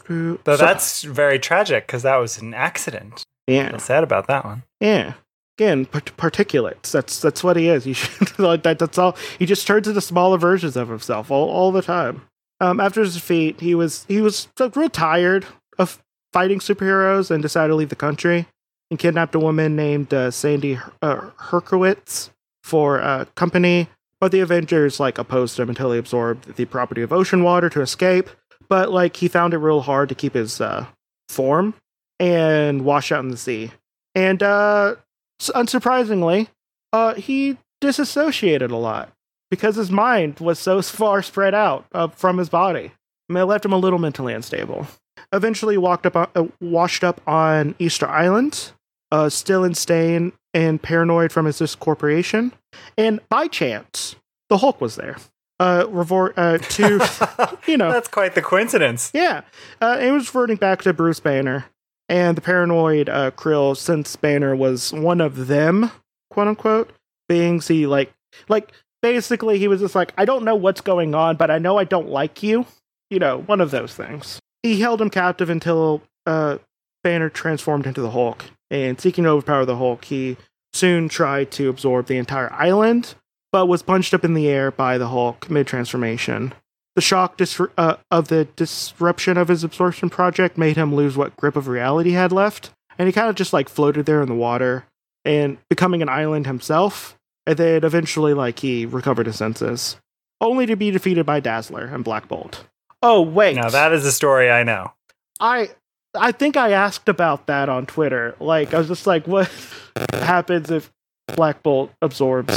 Though 0.09 0.37
So- 0.45 0.57
that's 0.57 1.03
very 1.03 1.39
tragic 1.39 1.87
because 1.87 2.03
that 2.03 2.17
was 2.17 2.37
an 2.37 2.53
accident. 2.53 3.23
Yeah 3.47 3.69
Feel 3.69 3.79
sad 3.79 4.03
about 4.03 4.27
that 4.27 4.45
one. 4.45 4.63
Yeah. 4.79 5.13
Again, 5.57 5.87
particulates. 5.87 6.91
That's 6.91 7.19
that's 7.19 7.43
what 7.43 7.57
he 7.57 7.67
is. 7.67 7.83
He 7.83 7.93
should, 7.93 8.37
like 8.37 8.61
that. 8.63 8.77
That's 8.77 8.97
all. 8.97 9.17
He 9.39 9.47
just 9.47 9.65
turns 9.65 9.87
into 9.87 10.01
smaller 10.01 10.37
versions 10.37 10.77
of 10.77 10.89
himself 10.89 11.31
all, 11.31 11.49
all 11.49 11.71
the 11.71 11.81
time. 11.81 12.21
Um, 12.59 12.79
after 12.79 13.01
his 13.01 13.15
defeat, 13.15 13.59
he 13.59 13.73
was 13.73 14.05
he 14.07 14.21
was 14.21 14.47
real 14.75 14.89
tired 14.89 15.45
of 15.79 16.01
fighting 16.31 16.59
superheroes 16.59 17.31
and 17.31 17.41
decided 17.41 17.69
to 17.69 17.75
leave 17.75 17.89
the 17.89 17.95
country 17.95 18.45
and 18.91 18.99
kidnapped 18.99 19.33
a 19.33 19.39
woman 19.39 19.75
named 19.75 20.13
uh, 20.13 20.29
Sandy 20.29 20.79
uh, 21.01 21.31
Herkowitz 21.39 22.29
for 22.63 23.01
uh, 23.01 23.25
company. 23.35 23.87
But 24.19 24.31
the 24.31 24.39
Avengers 24.39 24.99
like 24.99 25.17
opposed 25.17 25.59
him 25.59 25.69
until 25.69 25.91
he 25.91 25.99
absorbed 25.99 26.55
the 26.55 26.65
property 26.65 27.01
of 27.01 27.11
ocean 27.13 27.43
water 27.43 27.69
to 27.69 27.81
escape. 27.81 28.29
But 28.69 28.91
like 28.91 29.17
he 29.17 29.27
found 29.27 29.53
it 29.55 29.59
real 29.59 29.81
hard 29.81 30.09
to 30.09 30.15
keep 30.15 30.33
his 30.33 30.61
uh, 30.61 30.85
form 31.29 31.73
and 32.19 32.83
wash 32.85 33.11
out 33.11 33.23
in 33.23 33.29
the 33.29 33.37
sea. 33.37 33.71
And 34.15 34.41
uh, 34.41 34.95
unsurprisingly, 35.41 36.47
uh, 36.93 37.13
he 37.15 37.57
disassociated 37.81 38.71
a 38.71 38.77
lot 38.77 39.11
because 39.51 39.75
his 39.75 39.91
mind 39.91 40.39
was 40.39 40.59
so 40.59 40.81
far 40.81 41.21
spread 41.21 41.53
out 41.53 41.85
uh, 41.93 42.07
from 42.07 42.37
his 42.37 42.49
body. 42.49 42.91
I 43.29 43.33
mean, 43.33 43.43
it 43.43 43.45
left 43.45 43.65
him 43.65 43.73
a 43.73 43.77
little 43.77 43.99
mentally 43.99 44.33
unstable. 44.33 44.87
Eventually, 45.33 45.77
walked 45.77 46.05
up, 46.05 46.15
on, 46.15 46.27
uh, 46.35 46.45
washed 46.61 47.03
up 47.03 47.21
on 47.27 47.75
Easter 47.79 48.07
Island, 48.07 48.71
uh, 49.11 49.29
still 49.29 49.63
insane 49.63 50.31
and 50.53 50.81
paranoid 50.81 51.31
from 51.31 51.45
his 51.45 51.57
discorporation. 51.57 52.53
And 52.97 53.19
by 53.29 53.47
chance, 53.47 54.15
the 54.49 54.59
Hulk 54.59 54.79
was 54.79 54.95
there. 54.95 55.17
Uh, 55.59 55.85
revor- 55.89 56.33
uh, 56.37 56.59
to 56.59 57.57
you 57.71 57.77
know, 57.77 57.91
That's 57.91 58.07
quite 58.07 58.35
the 58.35 58.41
coincidence. 58.43 59.11
yeah, 59.13 59.41
uh, 59.81 59.97
it 59.99 60.11
was 60.11 60.27
reverting 60.27 60.57
back 60.57 60.83
to 60.83 60.93
Bruce 60.93 61.19
Banner 61.19 61.65
and 62.09 62.37
the 62.37 62.41
paranoid 62.41 63.09
uh, 63.09 63.31
Creel, 63.31 63.75
since 63.75 64.15
Banner 64.15 64.55
was 64.55 64.93
one 64.93 65.21
of 65.21 65.47
them, 65.47 65.91
quote 66.29 66.47
unquote, 66.47 66.91
beings. 67.27 67.67
He 67.67 67.85
like, 67.85 68.13
like 68.47 68.71
basically, 69.01 69.59
he 69.59 69.67
was 69.67 69.81
just 69.81 69.95
like, 69.95 70.13
I 70.17 70.25
don't 70.25 70.45
know 70.45 70.55
what's 70.55 70.81
going 70.81 71.15
on, 71.15 71.35
but 71.35 71.51
I 71.51 71.59
know 71.59 71.77
I 71.77 71.83
don't 71.83 72.09
like 72.09 72.43
you. 72.43 72.65
You 73.09 73.19
know, 73.19 73.41
one 73.41 73.61
of 73.61 73.71
those 73.71 73.93
things. 73.93 74.39
He 74.63 74.81
held 74.81 75.01
him 75.01 75.09
captive 75.09 75.49
until 75.49 76.01
uh, 76.25 76.57
Banner 77.03 77.29
transformed 77.29 77.85
into 77.85 78.01
the 78.01 78.11
Hulk, 78.11 78.43
and 78.69 78.99
seeking 78.99 79.23
to 79.23 79.29
overpower 79.29 79.65
the 79.65 79.77
Hulk, 79.77 80.05
he 80.05 80.35
soon 80.73 81.07
tried 81.09 81.51
to 81.51 81.69
absorb 81.69 82.07
the 82.07 82.17
entire 82.17 82.51
island, 82.51 83.15
but 83.51 83.67
was 83.67 83.81
punched 83.81 84.13
up 84.13 84.25
in 84.25 84.33
the 84.33 84.47
air 84.47 84.71
by 84.71 84.97
the 84.97 85.07
Hulk 85.07 85.49
mid 85.49 85.67
transformation. 85.67 86.53
The 86.97 87.01
shock 87.01 87.37
dis- 87.37 87.61
uh, 87.77 87.97
of 88.09 88.27
the 88.29 88.45
disruption 88.55 89.37
of 89.37 89.49
his 89.49 89.63
absorption 89.63 90.09
project 90.09 90.57
made 90.57 90.77
him 90.77 90.95
lose 90.95 91.15
what 91.15 91.37
grip 91.37 91.55
of 91.55 91.67
reality 91.67 92.09
he 92.09 92.15
had 92.15 92.31
left, 92.31 92.71
and 92.97 93.05
he 93.07 93.13
kind 93.13 93.29
of 93.29 93.35
just 93.35 93.53
like 93.53 93.69
floated 93.69 94.07
there 94.07 94.23
in 94.23 94.27
the 94.27 94.33
water 94.33 94.83
and 95.23 95.59
becoming 95.69 96.01
an 96.01 96.09
island 96.09 96.47
himself. 96.47 97.15
And 97.45 97.55
then 97.55 97.83
eventually, 97.83 98.33
like 98.33 98.57
he 98.57 98.87
recovered 98.87 99.27
his 99.27 99.35
senses, 99.35 99.97
only 100.41 100.65
to 100.65 100.75
be 100.75 100.89
defeated 100.89 101.23
by 101.23 101.39
Dazzler 101.39 101.85
and 101.85 102.03
Black 102.03 102.27
Bolt. 102.27 102.65
Oh 103.03 103.21
wait, 103.21 103.57
Now 103.57 103.69
that 103.69 103.93
is 103.93 104.03
a 104.03 104.11
story 104.11 104.49
I 104.49 104.63
know. 104.63 104.91
I 105.39 105.69
I 106.15 106.31
think 106.31 106.57
I 106.57 106.71
asked 106.71 107.07
about 107.07 107.45
that 107.45 107.69
on 107.69 107.85
Twitter. 107.85 108.35
Like 108.39 108.73
I 108.73 108.79
was 108.79 108.87
just 108.87 109.05
like, 109.05 109.27
what 109.27 109.51
happens 110.13 110.71
if 110.71 110.91
Black 111.35 111.61
Bolt 111.61 111.91
absorbs? 112.01 112.55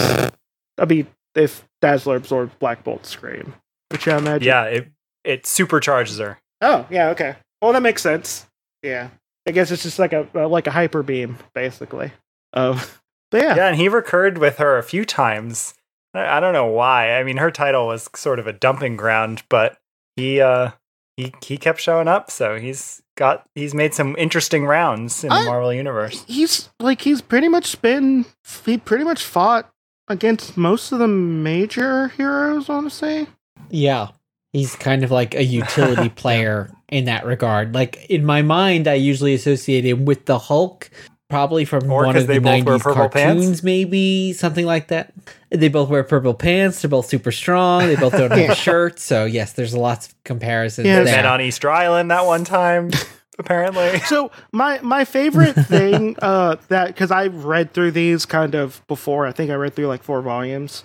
I 0.78 0.86
mean, 0.88 1.08
if 1.34 1.68
Dazzler 1.82 2.16
absorbs 2.16 2.54
Black 2.58 2.82
Bolt's 2.84 3.10
scream, 3.10 3.52
which 3.90 4.08
I 4.08 4.18
imagine. 4.18 4.46
Yeah, 4.46 4.64
it 4.64 4.88
it 5.24 5.42
supercharges 5.44 6.18
her. 6.18 6.38
Oh, 6.60 6.86
yeah. 6.90 7.08
Okay. 7.10 7.36
Well, 7.62 7.72
that 7.72 7.82
makes 7.82 8.02
sense. 8.02 8.46
Yeah. 8.82 9.10
I 9.46 9.52
guess 9.52 9.70
it's 9.70 9.82
just 9.82 9.98
like 9.98 10.12
a 10.12 10.26
uh, 10.34 10.48
like 10.48 10.66
a 10.66 10.70
hyper 10.70 11.02
beam, 11.02 11.38
basically. 11.54 12.12
Oh, 12.52 12.84
but 13.30 13.42
yeah. 13.42 13.56
Yeah, 13.56 13.66
and 13.68 13.76
he 13.76 13.88
recurred 13.88 14.38
with 14.38 14.58
her 14.58 14.78
a 14.78 14.82
few 14.82 15.04
times. 15.04 15.74
I, 16.14 16.36
I 16.36 16.40
don't 16.40 16.52
know 16.52 16.66
why. 16.66 17.12
I 17.14 17.24
mean, 17.24 17.38
her 17.38 17.50
title 17.50 17.86
was 17.86 18.08
sort 18.14 18.38
of 18.38 18.46
a 18.46 18.52
dumping 18.52 18.96
ground, 18.96 19.42
but 19.48 19.78
he 20.16 20.40
uh 20.40 20.70
he 21.16 21.32
he 21.42 21.56
kept 21.56 21.80
showing 21.80 22.08
up, 22.08 22.30
so 22.30 22.58
he's 22.58 23.02
got 23.16 23.46
he's 23.54 23.74
made 23.74 23.94
some 23.94 24.14
interesting 24.18 24.66
rounds 24.66 25.24
in 25.24 25.30
the 25.30 25.44
Marvel 25.44 25.72
universe. 25.72 26.24
He's 26.26 26.68
like 26.78 27.02
he's 27.02 27.22
pretty 27.22 27.48
much 27.48 27.80
been 27.82 28.26
he 28.64 28.78
pretty 28.78 29.04
much 29.04 29.24
fought 29.24 29.70
against 30.08 30.56
most 30.56 30.92
of 30.92 30.98
the 30.98 31.08
major 31.08 32.08
heroes. 32.08 32.68
I 32.68 32.74
want 32.74 32.90
to 32.90 32.94
say. 32.94 33.26
Yeah. 33.70 34.08
He's 34.52 34.74
kind 34.74 35.04
of 35.04 35.10
like 35.10 35.34
a 35.34 35.44
utility 35.44 36.08
player 36.14 36.70
in 36.88 37.04
that 37.04 37.24
regard. 37.24 37.74
Like 37.74 38.06
in 38.06 38.24
my 38.24 38.42
mind, 38.42 38.88
I 38.88 38.94
usually 38.94 39.34
associate 39.34 39.84
him 39.84 40.04
with 40.04 40.24
the 40.26 40.38
Hulk, 40.40 40.90
probably 41.28 41.64
from 41.64 41.88
Or 41.90 42.04
one 42.04 42.14
'cause 42.14 42.22
of 42.22 42.28
the 42.28 42.38
both 42.40 42.64
90s 42.64 42.82
cartoons, 42.82 43.12
pants? 43.46 43.62
maybe 43.62 44.32
something 44.32 44.66
like 44.66 44.88
that. 44.88 45.12
They 45.50 45.68
both 45.68 45.88
wear 45.88 46.02
purple 46.02 46.34
pants. 46.34 46.82
They're 46.82 46.88
both 46.88 47.06
super 47.06 47.30
strong. 47.30 47.86
They 47.86 47.94
both 47.94 48.12
don't 48.12 48.32
have 48.32 48.50
a 48.50 48.54
shirt. 48.56 48.98
So 48.98 49.24
yes, 49.24 49.52
there's 49.52 49.72
lots 49.74 50.08
of 50.08 50.14
comparisons 50.24 50.86
Yeah, 50.88 51.04
there. 51.04 51.14
Met 51.16 51.26
on 51.26 51.40
Easter 51.40 51.70
Island 51.70 52.10
that 52.10 52.26
one 52.26 52.42
time, 52.44 52.90
apparently. 53.38 54.00
So 54.00 54.32
my 54.50 54.80
my 54.82 55.04
favorite 55.04 55.52
thing 55.66 56.16
uh 56.22 56.56
that 56.68 56.88
because 56.88 57.12
I've 57.12 57.44
read 57.44 57.72
through 57.72 57.92
these 57.92 58.26
kind 58.26 58.56
of 58.56 58.84
before. 58.88 59.28
I 59.28 59.32
think 59.32 59.52
I 59.52 59.54
read 59.54 59.74
through 59.74 59.86
like 59.86 60.02
four 60.02 60.22
volumes. 60.22 60.82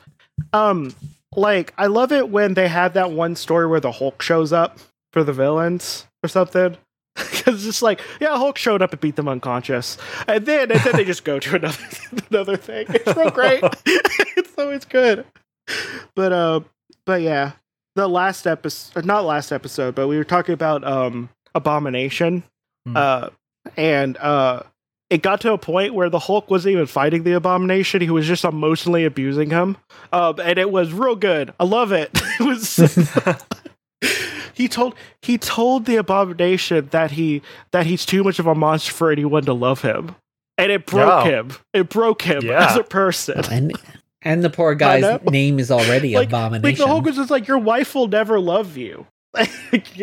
Um, 0.53 0.93
like 1.35 1.73
I 1.77 1.87
love 1.87 2.11
it 2.11 2.29
when 2.29 2.53
they 2.53 2.67
have 2.67 2.93
that 2.93 3.11
one 3.11 3.35
story 3.35 3.67
where 3.67 3.79
the 3.79 3.91
Hulk 3.91 4.21
shows 4.21 4.51
up 4.53 4.79
for 5.13 5.23
the 5.23 5.33
villains 5.33 6.05
or 6.23 6.29
something. 6.29 6.77
Because 7.15 7.55
it's 7.55 7.63
just 7.63 7.81
like, 7.81 8.01
yeah, 8.19 8.35
Hulk 8.37 8.57
showed 8.57 8.81
up 8.81 8.91
and 8.91 8.99
beat 8.99 9.15
them 9.15 9.29
unconscious, 9.29 9.97
and 10.27 10.45
then 10.45 10.69
and 10.71 10.81
then 10.81 10.95
they 10.97 11.05
just 11.05 11.23
go 11.23 11.39
to 11.39 11.55
another 11.55 11.77
another 12.29 12.57
thing. 12.57 12.87
It's 12.89 13.15
real 13.15 13.29
great. 13.29 13.63
it's 13.85 14.57
always 14.57 14.83
good. 14.83 15.25
But 16.15 16.33
uh, 16.33 16.59
but 17.05 17.21
yeah, 17.21 17.53
the 17.95 18.09
last 18.09 18.45
episode, 18.47 19.05
not 19.05 19.23
last 19.25 19.51
episode, 19.53 19.95
but 19.95 20.07
we 20.09 20.17
were 20.17 20.23
talking 20.25 20.53
about 20.53 20.83
um 20.83 21.29
Abomination, 21.53 22.43
Hmm. 22.85 22.97
uh, 22.97 23.29
and 23.77 24.17
uh, 24.17 24.63
it 25.09 25.21
got 25.21 25.41
to 25.41 25.53
a 25.53 25.57
point 25.57 25.93
where 25.93 26.09
the 26.09 26.19
Hulk 26.19 26.49
wasn't 26.49 26.73
even 26.73 26.85
fighting 26.87 27.23
the 27.23 27.33
Abomination; 27.33 28.01
he 28.01 28.09
was 28.09 28.25
just 28.27 28.43
emotionally 28.43 29.05
abusing 29.05 29.49
him, 29.49 29.77
um, 30.11 30.39
and 30.39 30.57
it 30.57 30.71
was 30.71 30.91
real 30.93 31.15
good. 31.15 31.53
I 31.59 31.63
love 31.65 31.91
it. 31.91 32.09
it 32.39 32.43
was. 32.43 32.75
he 34.53 34.67
told 34.67 34.95
he 35.21 35.37
told 35.37 35.85
the 35.85 35.95
Abomination 35.97 36.87
that 36.91 37.11
he 37.11 37.41
that 37.71 37.85
he's 37.85 38.05
too 38.05 38.23
much 38.23 38.39
of 38.39 38.47
a 38.47 38.55
monster 38.55 38.91
for 38.91 39.11
anyone 39.11 39.43
to 39.45 39.53
love 39.53 39.81
him, 39.81 40.15
and 40.57 40.71
it 40.71 40.85
broke 40.85 41.25
Yeah. 41.25 41.31
him. 41.31 41.51
It 41.73 41.89
broke 41.89 42.21
him 42.21 42.43
Yeah. 42.45 42.69
as 42.71 42.77
a 42.77 42.83
person. 42.83 43.41
and 43.51 43.73
and 44.21 44.43
the 44.43 44.49
poor 44.49 44.73
guy's 44.75 45.21
name 45.29 45.59
is 45.59 45.69
already 45.71 46.15
Like- 46.15 46.29
Abomination. 46.29 46.63
Like 46.63 46.77
the 46.77 46.87
Hulk 46.87 47.05
was 47.05 47.15
just 47.15 47.29
like, 47.29 47.47
your 47.47 47.59
wife 47.59 47.93
will 47.93 48.07
never 48.07 48.39
love 48.39 48.75
you 48.75 49.05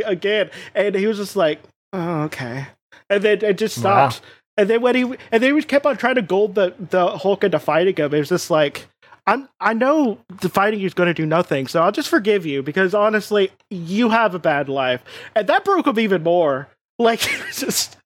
again, 0.04 0.50
and 0.74 0.94
he 0.94 1.06
was 1.06 1.16
just 1.18 1.34
like, 1.36 1.60
oh, 1.92 2.22
okay, 2.24 2.66
and 3.10 3.22
then 3.22 3.42
it 3.44 3.58
just 3.58 3.82
Wow. 3.82 4.10
And 4.56 4.68
then 4.68 4.82
when 4.82 4.94
he 4.94 5.02
and 5.30 5.42
then 5.42 5.54
we 5.54 5.62
kept 5.62 5.86
on 5.86 5.96
trying 5.96 6.16
to 6.16 6.22
gold 6.22 6.54
the 6.54 6.74
the 6.78 7.16
Hulk 7.18 7.44
into 7.44 7.58
fighting 7.58 7.96
him. 7.96 8.12
It 8.12 8.18
was 8.18 8.28
just 8.28 8.50
like, 8.50 8.86
I'm 9.26 9.48
I 9.60 9.72
know 9.72 10.18
the 10.40 10.48
fighting 10.48 10.80
you 10.80 10.86
is 10.86 10.94
going 10.94 11.06
to 11.06 11.14
do 11.14 11.26
nothing, 11.26 11.66
so 11.66 11.82
I'll 11.82 11.92
just 11.92 12.08
forgive 12.08 12.44
you 12.44 12.62
because 12.62 12.94
honestly, 12.94 13.50
you 13.70 14.10
have 14.10 14.34
a 14.34 14.38
bad 14.38 14.68
life, 14.68 15.02
and 15.34 15.46
that 15.48 15.64
broke 15.64 15.86
him 15.86 15.98
even 15.98 16.22
more. 16.22 16.68
Like 16.98 17.20
just. 17.52 17.96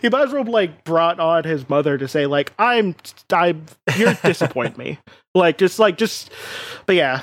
He 0.00 0.08
might 0.08 0.28
as 0.28 0.32
well 0.32 0.44
like 0.44 0.84
brought 0.84 1.18
on 1.18 1.44
his 1.44 1.68
mother 1.68 1.98
to 1.98 2.06
say 2.06 2.26
like 2.26 2.52
I'm 2.58 2.94
I'm 3.32 3.66
you 3.96 4.14
disappoint 4.24 4.78
me 4.78 4.98
like 5.34 5.58
just 5.58 5.78
like 5.78 5.98
just 5.98 6.30
but 6.84 6.94
yeah 6.94 7.22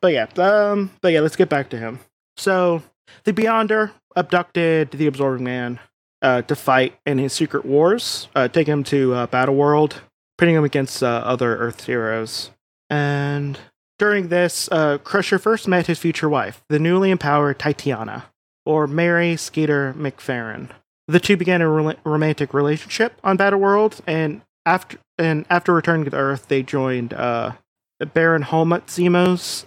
but 0.00 0.12
yeah 0.12 0.26
um 0.36 0.90
but 1.00 1.08
yeah 1.08 1.20
let's 1.20 1.36
get 1.36 1.48
back 1.48 1.70
to 1.70 1.78
him 1.78 1.98
so 2.36 2.82
the 3.24 3.32
beyonder 3.32 3.90
abducted 4.14 4.90
the 4.92 5.06
absorbing 5.06 5.44
man 5.44 5.80
uh 6.22 6.42
to 6.42 6.56
fight 6.56 6.98
in 7.04 7.18
his 7.18 7.32
secret 7.32 7.64
wars 7.64 8.28
uh 8.34 8.48
take 8.48 8.66
him 8.66 8.82
to 8.84 9.12
uh, 9.14 9.26
battle 9.26 9.54
world 9.54 10.00
pitting 10.42 10.56
him 10.56 10.64
against 10.64 11.04
uh, 11.04 11.22
other 11.24 11.56
Earth 11.56 11.86
heroes. 11.86 12.50
And 12.90 13.56
during 13.98 14.26
this, 14.26 14.68
uh, 14.72 14.98
Crusher 14.98 15.38
first 15.38 15.68
met 15.68 15.86
his 15.86 16.00
future 16.00 16.28
wife, 16.28 16.64
the 16.68 16.80
newly 16.80 17.12
empowered 17.12 17.60
Titiana, 17.60 18.24
or 18.66 18.88
Mary 18.88 19.36
Skeeter 19.36 19.94
MacPherran. 19.96 20.70
The 21.06 21.20
two 21.20 21.36
began 21.36 21.62
a 21.62 21.66
rela- 21.66 21.96
romantic 22.04 22.52
relationship 22.54 23.20
on 23.22 23.38
Battleworld, 23.38 24.00
and 24.04 24.42
after 24.66 24.98
and 25.16 25.46
after 25.48 25.72
returning 25.72 26.10
to 26.10 26.16
Earth, 26.16 26.48
they 26.48 26.64
joined 26.64 27.14
uh, 27.14 27.52
Baron 28.12 28.42
Helmut 28.42 28.86
Zemo's 28.88 29.66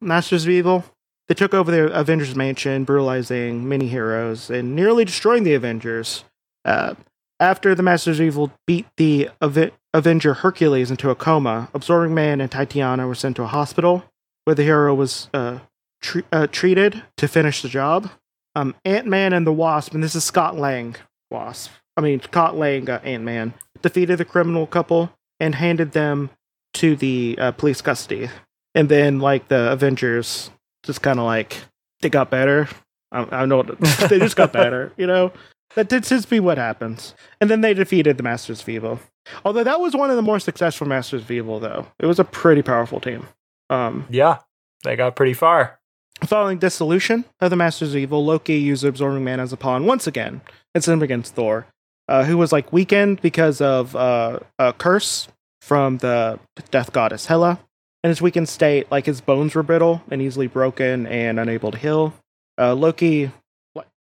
Masters 0.00 0.44
of 0.44 0.50
Evil. 0.50 0.84
They 1.28 1.34
took 1.34 1.52
over 1.52 1.70
the 1.70 1.92
Avengers 1.92 2.34
Mansion, 2.34 2.84
brutalizing 2.84 3.68
many 3.68 3.88
heroes 3.88 4.48
and 4.50 4.74
nearly 4.74 5.04
destroying 5.04 5.42
the 5.42 5.54
Avengers. 5.54 6.24
Uh, 6.64 6.94
after 7.38 7.74
the 7.74 7.82
Masters 7.82 8.18
of 8.18 8.26
Evil 8.26 8.52
beat 8.66 8.86
the 8.96 9.30
Ave- 9.40 9.72
Avenger 9.94 10.34
Hercules 10.34 10.90
into 10.90 11.10
a 11.10 11.14
coma, 11.14 11.68
Absorbing 11.74 12.14
Man 12.14 12.40
and 12.40 12.50
Titiana 12.50 13.06
were 13.06 13.14
sent 13.14 13.36
to 13.36 13.42
a 13.42 13.46
hospital 13.48 14.04
where 14.44 14.54
the 14.54 14.64
hero 14.64 14.94
was 14.94 15.28
uh, 15.34 15.58
tre- 16.00 16.24
uh, 16.32 16.46
treated 16.46 17.02
to 17.18 17.28
finish 17.28 17.62
the 17.62 17.68
job. 17.68 18.10
Um, 18.54 18.74
Ant 18.84 19.06
Man 19.06 19.32
and 19.32 19.46
the 19.46 19.52
Wasp, 19.52 19.94
and 19.94 20.02
this 20.02 20.14
is 20.14 20.24
Scott 20.24 20.56
Lang 20.56 20.96
Wasp. 21.30 21.70
I 21.96 22.00
mean, 22.00 22.20
Scott 22.20 22.56
Lang 22.56 22.88
uh, 22.88 23.00
Ant 23.04 23.22
Man 23.24 23.54
defeated 23.82 24.18
the 24.18 24.24
criminal 24.24 24.66
couple 24.66 25.12
and 25.38 25.54
handed 25.54 25.92
them 25.92 26.30
to 26.74 26.96
the 26.96 27.36
uh, 27.38 27.52
police 27.52 27.80
custody. 27.82 28.30
And 28.74 28.88
then, 28.88 29.20
like 29.20 29.48
the 29.48 29.70
Avengers, 29.70 30.50
just 30.84 31.02
kind 31.02 31.18
of 31.18 31.24
like 31.24 31.58
they 32.00 32.08
got 32.08 32.30
better. 32.30 32.68
I, 33.12 33.42
I 33.42 33.46
know 33.46 33.62
they 34.08 34.18
just 34.18 34.36
got 34.36 34.52
better, 34.52 34.92
you 34.96 35.06
know. 35.06 35.32
That 35.74 35.90
tends 35.90 36.08
to 36.08 36.28
be 36.28 36.40
what 36.40 36.58
happens. 36.58 37.14
And 37.40 37.50
then 37.50 37.60
they 37.60 37.74
defeated 37.74 38.16
the 38.16 38.22
Masters 38.22 38.62
of 38.62 38.68
Evil. 38.68 39.00
Although 39.44 39.64
that 39.64 39.80
was 39.80 39.94
one 39.94 40.10
of 40.10 40.16
the 40.16 40.22
more 40.22 40.40
successful 40.40 40.86
Masters 40.86 41.22
of 41.22 41.30
Evil, 41.30 41.60
though 41.60 41.86
it 41.98 42.06
was 42.06 42.18
a 42.18 42.24
pretty 42.24 42.62
powerful 42.62 43.00
team. 43.00 43.26
Um, 43.70 44.06
Yeah, 44.08 44.38
they 44.82 44.96
got 44.96 45.14
pretty 45.16 45.34
far. 45.34 45.78
Following 46.24 46.58
dissolution 46.58 47.24
of 47.40 47.50
the 47.50 47.56
Masters 47.56 47.90
of 47.90 47.96
Evil, 47.96 48.24
Loki 48.24 48.56
used 48.56 48.84
Absorbing 48.84 49.22
Man 49.22 49.40
as 49.40 49.52
a 49.52 49.56
pawn 49.56 49.84
once 49.84 50.06
again 50.06 50.40
him 50.86 51.02
against 51.02 51.34
Thor, 51.34 51.66
uh, 52.06 52.24
who 52.24 52.38
was 52.38 52.52
like 52.52 52.72
weakened 52.72 53.20
because 53.20 53.60
of 53.60 53.96
uh, 53.96 54.38
a 54.58 54.72
curse 54.72 55.28
from 55.60 55.98
the 55.98 56.38
death 56.70 56.92
goddess 56.92 57.26
Hela. 57.26 57.58
In 58.04 58.10
his 58.10 58.22
weakened 58.22 58.48
state, 58.48 58.90
like 58.90 59.06
his 59.06 59.20
bones 59.20 59.54
were 59.54 59.62
brittle 59.62 60.02
and 60.10 60.22
easily 60.22 60.46
broken 60.46 61.06
and 61.06 61.40
unable 61.40 61.72
to 61.72 61.78
heal. 61.78 62.14
Uh, 62.56 62.74
Loki 62.74 63.32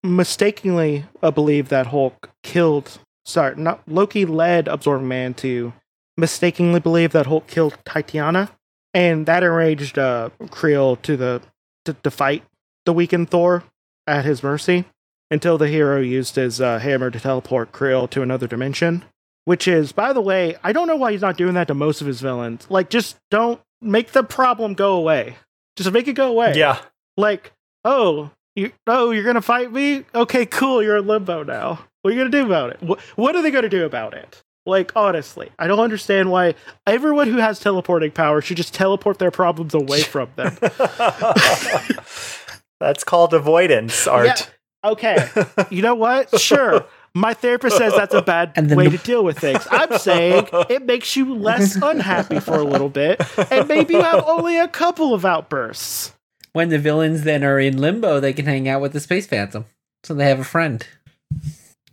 mistakenly 0.04 1.06
uh, 1.22 1.32
believed 1.32 1.70
that 1.70 1.88
Hulk 1.88 2.30
killed. 2.44 3.00
Sorry, 3.26 3.56
not 3.56 3.82
Loki 3.88 4.26
led 4.26 4.68
Absorbing 4.68 5.08
Man 5.08 5.34
to 5.36 5.74
mistakenly 6.18 6.80
believe 6.80 7.12
that 7.12 7.26
Hulk 7.26 7.48
killed 7.48 7.78
Titiana, 7.86 8.50
and 8.94 9.26
that 9.26 9.44
enraged 9.44 9.98
uh, 9.98 10.30
Creel 10.50 10.96
to 10.98 11.18
the 11.18 11.42
to, 11.86 11.94
to 11.94 12.12
fight 12.12 12.44
the 12.86 12.94
weakened 12.94 13.30
Thor 13.30 13.64
at 14.08 14.26
his 14.26 14.44
mercy 14.44 14.86
until 15.32 15.58
the 15.58 15.68
hero 15.68 16.00
used 16.00 16.36
his 16.36 16.62
uh, 16.62 16.80
hammer 16.80 17.10
to 17.10 17.20
teleport 17.20 17.72
Creel 17.72 18.08
to 18.10 18.22
another 18.22 18.48
dimension. 18.48 19.04
Which 19.46 19.68
is, 19.68 19.92
by 19.92 20.14
the 20.14 20.22
way, 20.22 20.56
I 20.64 20.72
don't 20.72 20.88
know 20.88 20.96
why 20.96 21.12
he's 21.12 21.22
not 21.22 21.36
doing 21.36 21.56
that 21.56 21.68
to 21.68 21.74
most 21.74 22.00
of 22.00 22.08
his 22.08 22.22
villains. 22.22 22.66
Like, 22.70 22.90
just 22.90 23.18
don't 23.30 23.60
make 23.84 24.12
the 24.12 24.24
problem 24.24 24.74
go 24.74 24.96
away. 24.96 25.36
Just 25.76 25.92
make 25.92 26.08
it 26.08 26.14
go 26.14 26.30
away. 26.30 26.54
Yeah, 26.56 26.80
Like, 27.18 27.52
oh, 27.84 28.32
you, 28.56 28.72
oh, 28.88 29.12
you're 29.12 29.24
gonna 29.24 29.42
fight 29.42 29.72
me? 29.72 30.06
Okay, 30.14 30.46
cool. 30.46 30.84
You're 30.84 30.98
in 30.98 31.08
limbo 31.08 31.44
now. 31.44 31.80
What 32.02 32.12
are 32.12 32.14
you 32.16 32.20
gonna 32.20 32.30
do 32.30 32.46
about 32.46 32.70
it? 32.72 32.82
What, 32.82 33.00
what 33.16 33.36
are 33.36 33.42
they 33.42 33.52
gonna 33.52 33.70
do 33.70 33.86
about 33.86 34.14
it? 34.14 34.44
Like, 34.66 34.92
honestly, 34.96 35.52
I 35.60 35.68
don't 35.68 35.80
understand 35.80 36.32
why 36.32 36.56
everyone 36.88 37.28
who 37.28 37.38
has 37.38 37.60
teleporting 37.60 38.12
power 38.12 38.40
should 38.42 38.58
just 38.58 38.74
teleport 38.74 39.20
their 39.20 39.32
problems 39.32 39.74
away 39.74 40.02
from 40.04 40.30
them. 40.36 40.56
that's 42.80 43.04
called 43.04 43.34
avoidance 43.34 44.08
art. 44.08 44.52
Okay, 44.84 45.30
you 45.70 45.82
know 45.82 45.96
what? 45.96 46.40
Sure. 46.40 46.86
My 47.16 47.34
therapist 47.36 47.78
says 47.78 47.94
that's 47.94 48.14
a 48.16 48.22
bad 48.34 48.54
And 48.56 48.76
way 48.76 48.88
the- 48.88 48.98
to 48.98 49.04
deal 49.04 49.24
with 49.24 49.38
things. 49.40 49.68
I'm 49.70 49.98
saying 50.00 50.48
it 50.70 50.86
makes 50.86 51.16
you 51.16 51.36
less 51.36 51.76
unhappy 51.76 52.40
for 52.40 52.56
a 52.56 52.64
little 52.64 52.90
bit, 52.90 53.22
and 53.52 53.68
maybe 53.68 53.94
you 53.94 54.02
have 54.02 54.24
only 54.26 54.58
a 54.58 54.68
couple 54.68 55.14
of 55.14 55.24
outbursts. 55.26 56.14
When 56.54 56.70
the 56.70 56.80
villains 56.80 57.24
then 57.24 57.44
are 57.44 57.60
in 57.60 57.78
limbo, 57.78 58.20
they 58.20 58.34
can 58.34 58.46
hang 58.46 58.68
out 58.68 58.82
with 58.82 58.94
the 58.94 59.00
Space 59.00 59.26
Phantom. 59.28 59.66
So 60.04 60.14
they 60.14 60.26
have 60.26 60.40
a 60.40 60.44
friend. 60.44 60.86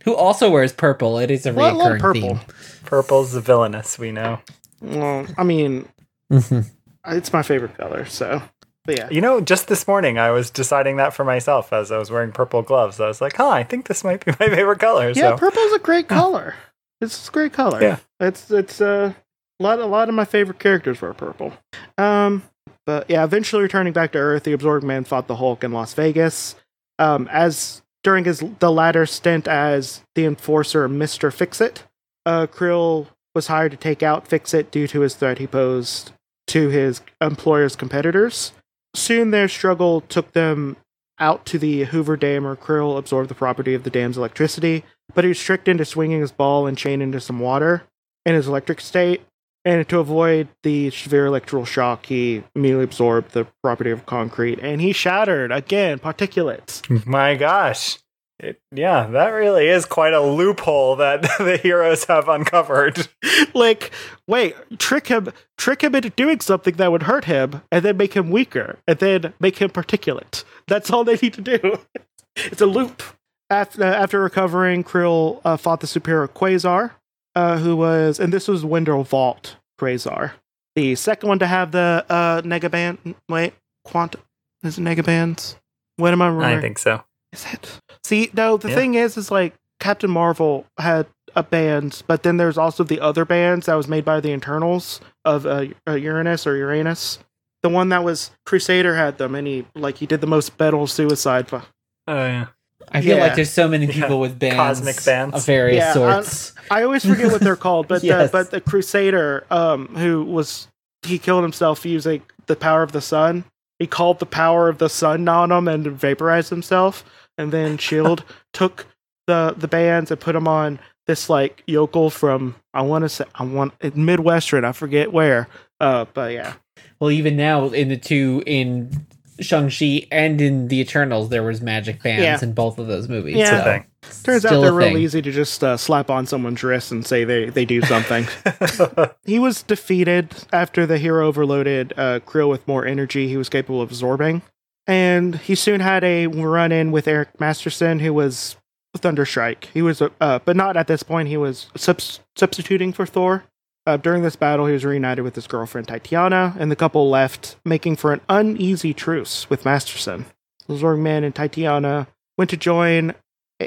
Who 0.03 0.15
also 0.15 0.49
wears 0.49 0.73
purple. 0.73 1.19
It 1.19 1.29
is 1.31 1.45
a 1.45 1.53
Well, 1.53 1.67
I 1.67 1.71
love 1.71 1.91
reoccurring 1.93 1.99
purple. 2.01 2.35
theme. 2.37 2.39
Purple's 2.85 3.31
the 3.33 3.41
villainous, 3.41 3.99
we 3.99 4.11
know. 4.11 4.39
Well, 4.81 5.27
I 5.37 5.43
mean, 5.43 5.87
Mhm. 6.31 6.65
it's 7.07 7.31
my 7.31 7.43
favorite 7.43 7.77
color, 7.77 8.05
so. 8.05 8.41
But 8.85 8.97
yeah. 8.97 9.09
You 9.11 9.21
know, 9.21 9.41
just 9.41 9.67
this 9.67 9.87
morning 9.87 10.17
I 10.17 10.31
was 10.31 10.49
deciding 10.49 10.97
that 10.97 11.13
for 11.13 11.23
myself 11.23 11.71
as 11.71 11.91
I 11.91 11.97
was 11.97 12.09
wearing 12.09 12.31
purple 12.31 12.61
gloves. 12.61 12.99
I 12.99 13.07
was 13.07 13.21
like, 13.21 13.35
huh, 13.35 13.49
I 13.49 13.63
think 13.63 13.87
this 13.87 14.03
might 14.03 14.25
be 14.25 14.31
my 14.39 14.47
favorite 14.47 14.79
color. 14.79 15.09
Yeah, 15.09 15.31
so 15.31 15.37
purple's 15.37 15.73
a 15.73 15.79
great 15.79 16.07
color. 16.07 16.55
It's 16.99 17.27
a 17.27 17.31
great 17.31 17.53
color. 17.53 17.81
Yeah. 17.81 17.97
It's 18.19 18.49
it's 18.51 18.79
uh, 18.81 19.13
a 19.59 19.63
lot 19.63 19.79
a 19.79 19.85
lot 19.85 20.09
of 20.09 20.15
my 20.15 20.25
favorite 20.25 20.59
characters 20.59 21.01
were 21.01 21.13
purple. 21.13 21.53
Um 21.97 22.43
but 22.85 23.09
yeah, 23.09 23.23
eventually 23.23 23.61
returning 23.61 23.93
back 23.93 24.11
to 24.13 24.17
Earth, 24.17 24.43
the 24.43 24.53
Absorbed 24.53 24.83
Man 24.85 25.03
fought 25.03 25.27
the 25.27 25.35
Hulk 25.35 25.63
in 25.63 25.71
Las 25.71 25.93
Vegas. 25.93 26.55
Um 26.97 27.27
as 27.31 27.81
during 28.03 28.25
his 28.25 28.43
the 28.59 28.71
latter 28.71 29.05
stint 29.05 29.47
as 29.47 30.01
the 30.15 30.25
enforcer 30.25 30.87
Mr. 30.89 31.31
Fixit, 31.31 31.83
uh 32.25 32.47
Creel 32.47 33.07
was 33.33 33.47
hired 33.47 33.71
to 33.71 33.77
take 33.77 34.03
out 34.03 34.27
Fixit 34.27 34.71
due 34.71 34.87
to 34.87 35.01
his 35.01 35.15
threat 35.15 35.37
he 35.37 35.47
posed 35.47 36.11
to 36.47 36.69
his 36.69 37.01
employer's 37.21 37.75
competitors. 37.75 38.51
Soon 38.93 39.31
their 39.31 39.47
struggle 39.47 40.01
took 40.01 40.33
them 40.33 40.77
out 41.19 41.45
to 41.45 41.59
the 41.59 41.85
Hoover 41.85 42.17
Dam 42.17 42.43
where 42.43 42.55
Creel 42.55 42.97
absorbed 42.97 43.29
the 43.29 43.35
property 43.35 43.73
of 43.73 43.83
the 43.83 43.89
dam's 43.89 44.17
electricity, 44.17 44.83
but 45.13 45.23
he 45.23 45.29
was 45.29 45.39
tricked 45.39 45.67
into 45.67 45.85
swinging 45.85 46.19
his 46.19 46.31
ball 46.31 46.67
and 46.67 46.77
chain 46.77 47.01
into 47.01 47.19
some 47.19 47.39
water 47.39 47.83
in 48.25 48.35
his 48.35 48.47
electric 48.47 48.81
state. 48.81 49.21
And 49.63 49.87
to 49.89 49.99
avoid 49.99 50.47
the 50.63 50.89
severe 50.89 51.27
electrical 51.27 51.65
shock, 51.65 52.07
he 52.07 52.43
immediately 52.55 52.85
absorbed 52.85 53.33
the 53.33 53.45
property 53.61 53.91
of 53.91 54.07
concrete 54.07 54.59
and 54.59 54.81
he 54.81 54.91
shattered 54.91 55.51
again, 55.51 55.99
particulates. 55.99 57.05
my 57.05 57.35
gosh. 57.35 57.99
It, 58.41 58.59
yeah, 58.71 59.05
that 59.05 59.27
really 59.29 59.67
is 59.67 59.85
quite 59.85 60.13
a 60.13 60.21
loophole 60.21 60.95
that 60.95 61.21
the 61.37 61.59
heroes 61.61 62.05
have 62.05 62.27
uncovered. 62.27 63.07
like, 63.53 63.91
wait, 64.27 64.55
trick 64.79 65.07
him, 65.07 65.31
trick 65.57 65.83
him 65.83 65.93
into 65.93 66.09
doing 66.09 66.39
something 66.39 66.73
that 66.75 66.91
would 66.91 67.03
hurt 67.03 67.25
him, 67.25 67.61
and 67.71 67.85
then 67.85 67.97
make 67.97 68.13
him 68.13 68.31
weaker, 68.31 68.79
and 68.87 68.97
then 68.97 69.33
make 69.39 69.59
him 69.59 69.69
particulate. 69.69 70.43
That's 70.67 70.89
all 70.89 71.03
they 71.03 71.17
need 71.21 71.35
to 71.35 71.41
do. 71.41 71.79
it's 72.35 72.61
a 72.61 72.65
loop. 72.65 73.03
After, 73.51 73.83
after 73.83 74.21
recovering, 74.21 74.83
Creel 74.83 75.41
uh, 75.45 75.57
fought 75.57 75.81
the 75.81 75.87
superior 75.87 76.27
Quasar, 76.27 76.91
uh, 77.35 77.57
who 77.59 77.75
was, 77.75 78.19
and 78.19 78.33
this 78.33 78.47
was 78.47 78.65
Wendell 78.65 79.03
Vaughn 79.03 79.39
Quasar, 79.79 80.31
the 80.75 80.95
second 80.95 81.29
one 81.29 81.39
to 81.39 81.47
have 81.47 81.71
the 81.71 82.05
uh, 82.09 82.41
Negaband. 82.41 83.15
Wait, 83.29 83.53
Quant 83.83 84.15
is 84.63 84.79
it 84.79 84.81
Negabands? 84.81 85.57
What 85.97 86.13
am 86.13 86.21
I 86.21 86.27
remembering? 86.27 86.57
I 86.57 86.61
think 86.61 86.79
so. 86.79 87.03
Is 87.33 87.45
it? 87.51 87.79
See, 88.03 88.29
no, 88.33 88.57
the 88.57 88.69
Yeah. 88.69 88.75
thing 88.75 88.93
is, 88.95 89.17
is 89.17 89.31
like 89.31 89.53
Captain 89.79 90.09
Marvel 90.11 90.65
had 90.77 91.07
a 91.35 91.43
band, 91.43 92.03
but 92.07 92.23
then 92.23 92.37
there's 92.37 92.57
also 92.57 92.83
the 92.83 92.99
other 92.99 93.23
bands 93.25 93.67
that 93.67 93.75
was 93.75 93.87
made 93.87 94.03
by 94.03 94.19
the 94.19 94.31
Eternals 94.33 94.99
of 95.23 95.45
uh, 95.45 95.65
uh, 95.87 95.93
Uranus 95.93 96.45
or 96.45 96.57
Uranus. 96.57 97.19
The 97.63 97.69
one 97.69 97.89
that 97.89 98.03
was 98.03 98.31
Crusader 98.45 98.95
had 98.95 99.17
them, 99.17 99.35
and 99.35 99.47
he 99.47 99.65
like 99.75 99.97
he 99.97 100.05
did 100.05 100.19
the 100.19 100.27
most 100.27 100.59
metal 100.59 100.87
suicide. 100.87 101.47
Oh, 101.51 101.61
yeah. 102.07 102.47
I 102.91 103.01
feel 103.01 103.15
Yeah. 103.17 103.23
like 103.23 103.35
there's 103.35 103.51
so 103.51 103.67
many 103.67 103.85
Yeah. 103.93 103.93
people 103.93 104.19
with 104.19 104.37
bands, 104.39 104.79
Cosmic 104.79 105.05
bands. 105.05 105.35
of 105.35 105.45
various 105.45 105.77
Yeah, 105.77 105.93
sorts. 105.93 106.53
I 106.69 106.83
always 106.83 107.05
forget 107.05 107.31
what 107.31 107.41
they're 107.41 107.55
called, 107.55 107.87
but 107.87 108.03
Yes. 108.03 108.29
the, 108.31 108.37
but 108.37 108.51
the 108.51 108.59
Crusader, 108.59 109.45
um, 109.51 109.87
who 109.95 110.23
was 110.23 110.67
he 111.03 111.17
killed 111.17 111.43
himself 111.43 111.85
using 111.85 112.23
the 112.47 112.55
power 112.55 112.83
of 112.83 112.91
the 112.91 113.01
sun. 113.01 113.45
He 113.79 113.87
called 113.87 114.19
the 114.19 114.25
power 114.27 114.67
of 114.69 114.77
the 114.79 114.89
sun 114.89 115.27
on 115.27 115.51
him 115.51 115.67
and 115.67 115.87
vaporized 115.87 116.49
himself. 116.49 117.03
And 117.41 117.51
then 117.51 117.77
Shield 117.77 118.23
took 118.53 118.85
the 119.27 119.53
the 119.57 119.67
bands 119.67 120.11
and 120.11 120.19
put 120.19 120.33
them 120.33 120.47
on 120.47 120.79
this 121.07 121.29
like 121.29 121.63
yokel 121.67 122.09
from 122.09 122.55
I 122.73 122.81
want 122.83 123.03
to 123.03 123.09
say 123.09 123.25
I 123.35 123.43
want 123.43 123.73
Midwestern. 123.95 124.63
I 124.65 124.71
forget 124.71 125.11
where. 125.11 125.47
Uh, 125.79 126.05
but 126.13 126.31
yeah, 126.33 126.53
Well, 126.99 127.09
even 127.11 127.35
now 127.35 127.65
in 127.69 127.89
the 127.89 127.97
two 127.97 128.43
in 128.45 129.05
Shang-Chi 129.39 130.05
and 130.11 130.39
in 130.39 130.67
the 130.67 130.79
Eternals, 130.79 131.29
there 131.29 131.41
was 131.41 131.61
magic 131.61 132.03
bands 132.03 132.21
Yeah. 132.21 132.37
in 132.47 132.53
both 132.53 132.77
of 132.77 132.85
those 132.85 133.09
movies. 133.09 133.35
Yeah. 133.37 133.43
It's 133.43 133.51
a 133.51 133.63
thing. 133.63 133.85
turns 134.23 134.45
out 134.45 134.49
Still 134.49 134.61
a 134.61 134.65
they're 134.65 134.73
real 134.73 134.97
easy 134.97 135.19
to 135.23 135.31
just 135.31 135.63
uh, 135.63 135.77
slap 135.77 136.11
on 136.11 136.27
someone's 136.27 136.61
wrist 136.63 136.91
and 136.91 137.03
say 137.03 137.23
they 137.23 137.49
they 137.49 137.65
do 137.65 137.81
something. 137.81 138.27
He 139.25 139.39
was 139.39 139.63
defeated 139.63 140.35
after 140.53 140.85
the 140.85 140.97
hero 140.99 141.27
overloaded 141.27 141.93
uh, 141.97 142.19
Creel 142.25 142.49
with 142.49 142.67
more 142.67 142.85
energy 142.85 143.27
he 143.27 143.37
was 143.37 143.49
capable 143.49 143.81
of 143.81 143.89
absorbing. 143.89 144.41
And 144.87 145.35
he 145.35 145.55
soon 145.55 145.79
had 145.79 146.03
a 146.03 146.27
run 146.27 146.71
in 146.71 146.91
with 146.91 147.07
Eric 147.07 147.39
Masterson, 147.39 147.99
who 147.99 148.13
was 148.13 148.57
Thunderstrike. 148.97 149.65
He 149.73 149.81
was, 149.81 150.01
uh, 150.01 150.39
but 150.43 150.55
not 150.55 150.75
at 150.75 150.87
this 150.87 151.03
point, 151.03 151.29
he 151.29 151.37
was 151.37 151.67
subs- 151.75 152.19
substituting 152.35 152.93
for 152.93 153.05
Thor. 153.05 153.43
Uh, 153.87 153.97
during 153.97 154.21
this 154.21 154.35
battle, 154.35 154.67
he 154.67 154.73
was 154.73 154.85
reunited 154.85 155.23
with 155.23 155.35
his 155.35 155.47
girlfriend 155.47 155.87
Titiana, 155.87 156.55
and 156.59 156.69
the 156.69 156.75
couple 156.75 157.09
left, 157.09 157.55
making 157.65 157.95
for 157.95 158.13
an 158.13 158.21
uneasy 158.29 158.93
truce 158.93 159.49
with 159.49 159.65
Masterson. 159.65 160.25
Zorgman 160.69 161.23
and 161.23 161.33
Titiana 161.33 162.07
went 162.37 162.49
to 162.51 162.57
join 162.57 163.15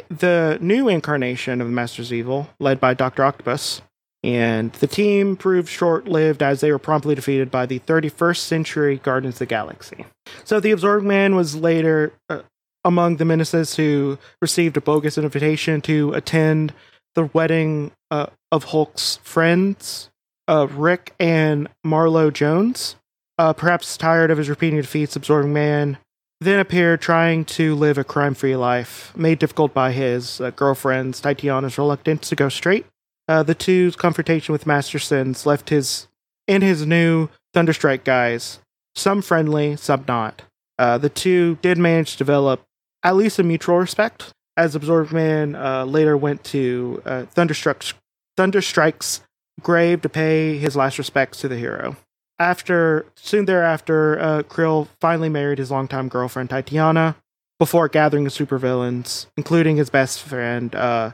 the 0.09 0.59
new 0.61 0.89
incarnation 0.89 1.61
of 1.61 1.67
the 1.67 1.73
Masters 1.73 2.13
Evil, 2.13 2.49
led 2.61 2.81
by 2.81 2.95
Dr. 2.95 3.25
Octopus, 3.25 3.83
and 4.25 4.73
the 4.75 4.87
team 4.87 5.37
proved 5.37 5.69
short 5.69 6.09
lived 6.09 6.43
as 6.43 6.63
they 6.63 6.73
were 6.73 6.79
promptly 6.79 7.15
defeated 7.15 7.51
by 7.51 7.67
the 7.67 7.79
31st 7.81 8.39
century 8.39 8.97
Guardians 8.97 9.35
of 9.35 9.41
the 9.41 9.47
Galaxy. 9.47 10.07
So 10.45 10.61
the 10.61 10.71
Absorbed 10.71 11.05
Man 11.05 11.37
was 11.37 11.55
later 11.55 12.15
uh, 12.31 12.41
among 12.87 13.17
the 13.17 13.27
menaces 13.27 13.77
who 13.77 14.19
received 14.41 14.79
a 14.79 14.81
bogus 14.81 15.19
invitation 15.19 15.83
to 15.83 16.15
attend 16.15 16.73
the 17.15 17.27
wedding 17.35 17.93
uh, 18.11 18.29
of 18.51 18.65
Hulk's 18.65 19.19
friends, 19.23 20.11
uh, 20.49 20.69
Rick 20.71 21.15
and 21.21 21.69
Marlo 21.87 22.33
Jones. 22.33 22.97
Uh, 23.37 23.53
perhaps 23.53 23.99
tired 23.99 24.31
of 24.31 24.39
his 24.39 24.49
repeating 24.49 24.81
defeats, 24.81 25.17
Absorbing 25.17 25.53
Man 25.53 25.99
then 26.41 26.59
appeared 26.61 27.01
trying 27.01 27.45
to 27.45 27.75
live 27.75 27.97
a 27.97 28.05
crime 28.05 28.35
free 28.35 28.57
life, 28.57 29.17
made 29.17 29.39
difficult 29.39 29.73
by 29.73 29.93
his 29.93 30.41
uh, 30.41 30.51
girlfriend's 30.51 31.21
Titiana's 31.21 31.79
reluctance 31.79 32.29
to 32.29 32.37
go 32.37 32.49
straight. 32.49 32.87
Uh, 33.27 33.43
the 33.43 33.55
two's 33.55 33.97
confrontation 33.97 34.53
with 34.53 34.67
Mastersons 34.67 35.47
left 35.47 35.71
his 35.71 36.09
and 36.47 36.63
his 36.63 36.87
new 36.87 37.29
Thunderstrike 37.55 38.05
guys, 38.05 38.59
some 38.95 39.23
friendly, 39.23 39.77
some 39.77 40.05
not. 40.07 40.43
Uh, 40.79 40.99
the 40.99 41.09
two 41.09 41.57
did 41.63 41.79
manage 41.79 42.13
to 42.13 42.19
develop 42.19 42.63
at 43.03 43.17
least 43.17 43.39
a 43.39 43.43
mutual 43.43 43.79
respect, 43.79 44.33
as 44.57 44.75
Absorbed 44.75 45.13
Man 45.13 45.55
uh, 45.55 45.85
later 45.85 46.17
went 46.17 46.45
to 46.45 47.03
uh, 47.07 47.25
Thunderstrike's 47.27 49.21
grave 49.63 50.03
to 50.03 50.09
pay 50.09 50.59
his 50.59 50.77
last 50.77 50.99
respects 50.99 51.41
to 51.41 51.49
the 51.49 51.57
hero. 51.57 51.97
After 52.39 53.07
soon 53.15 53.45
thereafter, 53.45 54.19
uh, 54.19 54.43
Creel 54.43 54.89
finally 55.01 55.29
married 55.29 55.59
his 55.59 55.71
longtime 55.71 56.09
girlfriend 56.09 56.51
Titiana 56.51 57.15
before 57.59 57.89
gathering 57.89 58.25
the 58.25 58.31
supervillains, 58.31 59.27
including 59.37 59.77
his 59.77 59.89
best 59.89 60.21
friend 60.21 60.75
uh, 60.75 61.13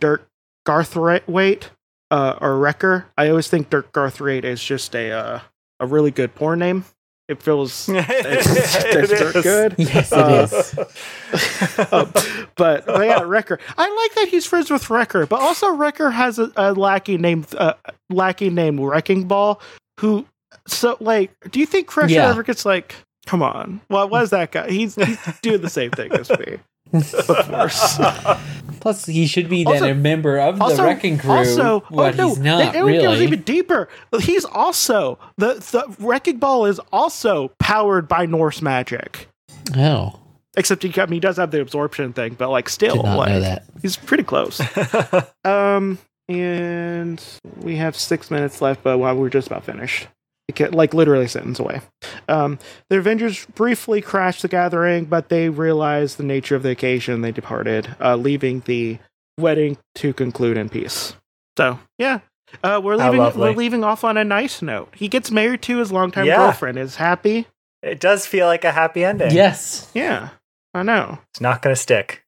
Dirk 0.00 0.26
Garthwaite 0.66 1.64
uh, 2.10 2.36
or 2.40 2.58
Wrecker. 2.58 3.06
I 3.16 3.28
always 3.30 3.48
think 3.48 3.70
Dirk 3.70 3.92
Garthwaite 3.92 4.44
is 4.44 4.62
just 4.62 4.94
a 4.94 5.10
uh, 5.12 5.40
a 5.80 5.86
really 5.86 6.10
good 6.10 6.34
porn 6.34 6.58
name. 6.58 6.84
It 7.28 7.42
feels 7.42 7.88
it's, 7.88 8.46
it's 8.48 9.12
It 9.12 9.36
is. 9.36 9.42
good. 9.42 9.74
Yes, 9.78 10.12
it 10.12 10.18
Uh, 10.18 10.46
is. 10.46 10.78
Um, 11.92 12.12
but, 12.56 12.86
but 12.86 13.04
yeah, 13.04 13.20
Wrecker. 13.22 13.58
I 13.76 13.88
like 13.88 14.14
that 14.14 14.28
he's 14.30 14.46
friends 14.46 14.70
with 14.70 14.88
Wrecker, 14.88 15.26
but 15.26 15.40
also 15.40 15.74
Wrecker 15.74 16.10
has 16.10 16.38
a, 16.38 16.50
a 16.56 16.72
lackey 16.72 17.18
named 17.18 17.52
uh, 17.56 17.74
lackey 18.10 18.48
named 18.50 18.78
Wrecking 18.80 19.26
Ball. 19.26 19.60
Who 20.00 20.26
so 20.68 20.96
like? 21.00 21.32
Do 21.50 21.58
you 21.60 21.66
think 21.66 21.86
Crusher 21.88 22.14
Yeah. 22.14 22.30
ever 22.30 22.42
gets 22.44 22.64
like? 22.64 22.94
Come 23.26 23.42
on, 23.42 23.80
what 23.88 24.08
was 24.08 24.30
that 24.30 24.52
guy? 24.52 24.70
He's, 24.70 24.94
he's 24.94 25.18
doing 25.42 25.60
the 25.60 25.68
same 25.70 25.90
thing 25.90 26.12
as 26.12 26.30
me. 26.30 26.58
Of 26.96 27.26
course. 27.48 27.98
Plus, 28.80 29.06
he 29.06 29.26
should 29.26 29.48
be 29.48 29.64
then 29.64 29.72
Also- 29.74 29.90
a 29.90 29.94
member 29.94 30.38
of 30.38 30.58
the 30.58 30.64
Also, 30.64 30.84
Wrecking 30.84 31.18
Crew. 31.18 31.30
also, 31.32 31.80
but 31.90 32.14
oh 32.14 32.16
no, 32.16 32.28
he's 32.28 32.38
not 32.38 32.74
it, 32.74 32.78
it 32.78 32.82
really. 32.84 33.02
goes 33.02 33.20
even 33.20 33.42
deeper. 33.42 33.88
He's 34.20 34.44
also 34.44 35.18
the 35.38 35.54
the 35.54 35.94
Wrecking 35.98 36.38
Ball 36.38 36.66
is 36.66 36.80
also 36.92 37.50
powered 37.58 38.06
by 38.08 38.26
Norse 38.26 38.62
magic. 38.62 39.28
oh, 39.76 40.20
Except 40.56 40.82
he, 40.82 41.00
I 41.00 41.04
mean, 41.06 41.14
he 41.14 41.20
does 41.20 41.36
have 41.36 41.50
the 41.50 41.60
absorption 41.60 42.12
thing, 42.12 42.34
but 42.34 42.48
like 42.48 42.68
still, 42.68 42.96
did 42.96 43.04
not 43.04 43.18
like, 43.18 43.28
know 43.28 43.40
that. 43.40 43.64
He's 43.82 43.96
pretty 43.96 44.22
close. 44.22 44.60
um, 45.44 45.98
and 46.28 47.22
we 47.60 47.76
have 47.76 47.94
six 47.96 48.30
minutes 48.30 48.60
left, 48.62 48.82
but 48.82 48.98
well, 48.98 49.14
we're 49.16 49.28
just 49.30 49.48
about 49.48 49.64
finished. 49.64 50.06
Beca- 50.50 50.74
Like 50.74 50.94
literally 50.94 51.24
a 51.24 51.28
sentence 51.28 51.58
away. 51.58 51.80
Um, 52.28 52.58
the 52.88 52.98
Avengers 52.98 53.46
briefly 53.54 54.00
crashed 54.00 54.42
the 54.42 54.48
gathering, 54.48 55.04
but 55.06 55.28
they 55.28 55.48
realized 55.48 56.18
the 56.18 56.22
nature 56.24 56.54
of 56.56 56.62
the 56.62 56.70
occasion. 56.70 57.20
They 57.22 57.32
departed, 57.32 57.96
uh, 58.00 58.16
leaving 58.16 58.60
the 58.66 58.98
wedding 59.38 59.76
to 59.96 60.12
conclude 60.12 60.56
in 60.56 60.68
peace. 60.68 61.14
So 61.58 61.78
yeah, 61.98 62.20
uh, 62.62 62.80
we're 62.82 62.96
leaving. 62.96 63.18
We're 63.40 63.52
leaving 63.52 63.82
off 63.82 64.04
on 64.04 64.16
a 64.16 64.24
nice 64.24 64.62
note. 64.62 64.92
He 64.94 65.08
gets 65.08 65.30
married 65.30 65.62
to 65.62 65.78
his 65.78 65.90
longtime 65.90 66.26
Yeah. 66.26 66.36
girlfriend. 66.36 66.78
Is 66.78 66.96
happy. 66.96 67.46
it 67.82 67.98
does 68.00 68.24
feel 68.26 68.46
like 68.46 68.64
a 68.64 68.72
happy 68.72 69.04
ending. 69.04 69.30
Yes. 69.32 69.90
Yeah, 69.94 70.28
I 70.74 70.82
know. 70.84 71.18
It's 71.32 71.40
not 71.40 71.60
going 71.62 71.74
to 71.74 71.80
stick. 71.80 72.22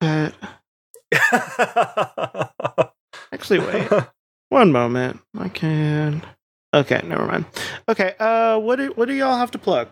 But 0.00 0.34
actually, 3.32 3.60
wait. 3.60 3.88
One 4.48 4.72
moment. 4.72 5.20
I 5.38 5.48
can. 5.48 6.22
Okay, 6.74 7.02
never 7.04 7.26
mind. 7.26 7.44
Okay, 7.86 8.14
uh, 8.18 8.58
what 8.58 8.76
do 8.76 8.92
what 8.92 9.06
do 9.06 9.12
y'all 9.14 9.36
have 9.36 9.50
to 9.50 9.58
plug? 9.58 9.88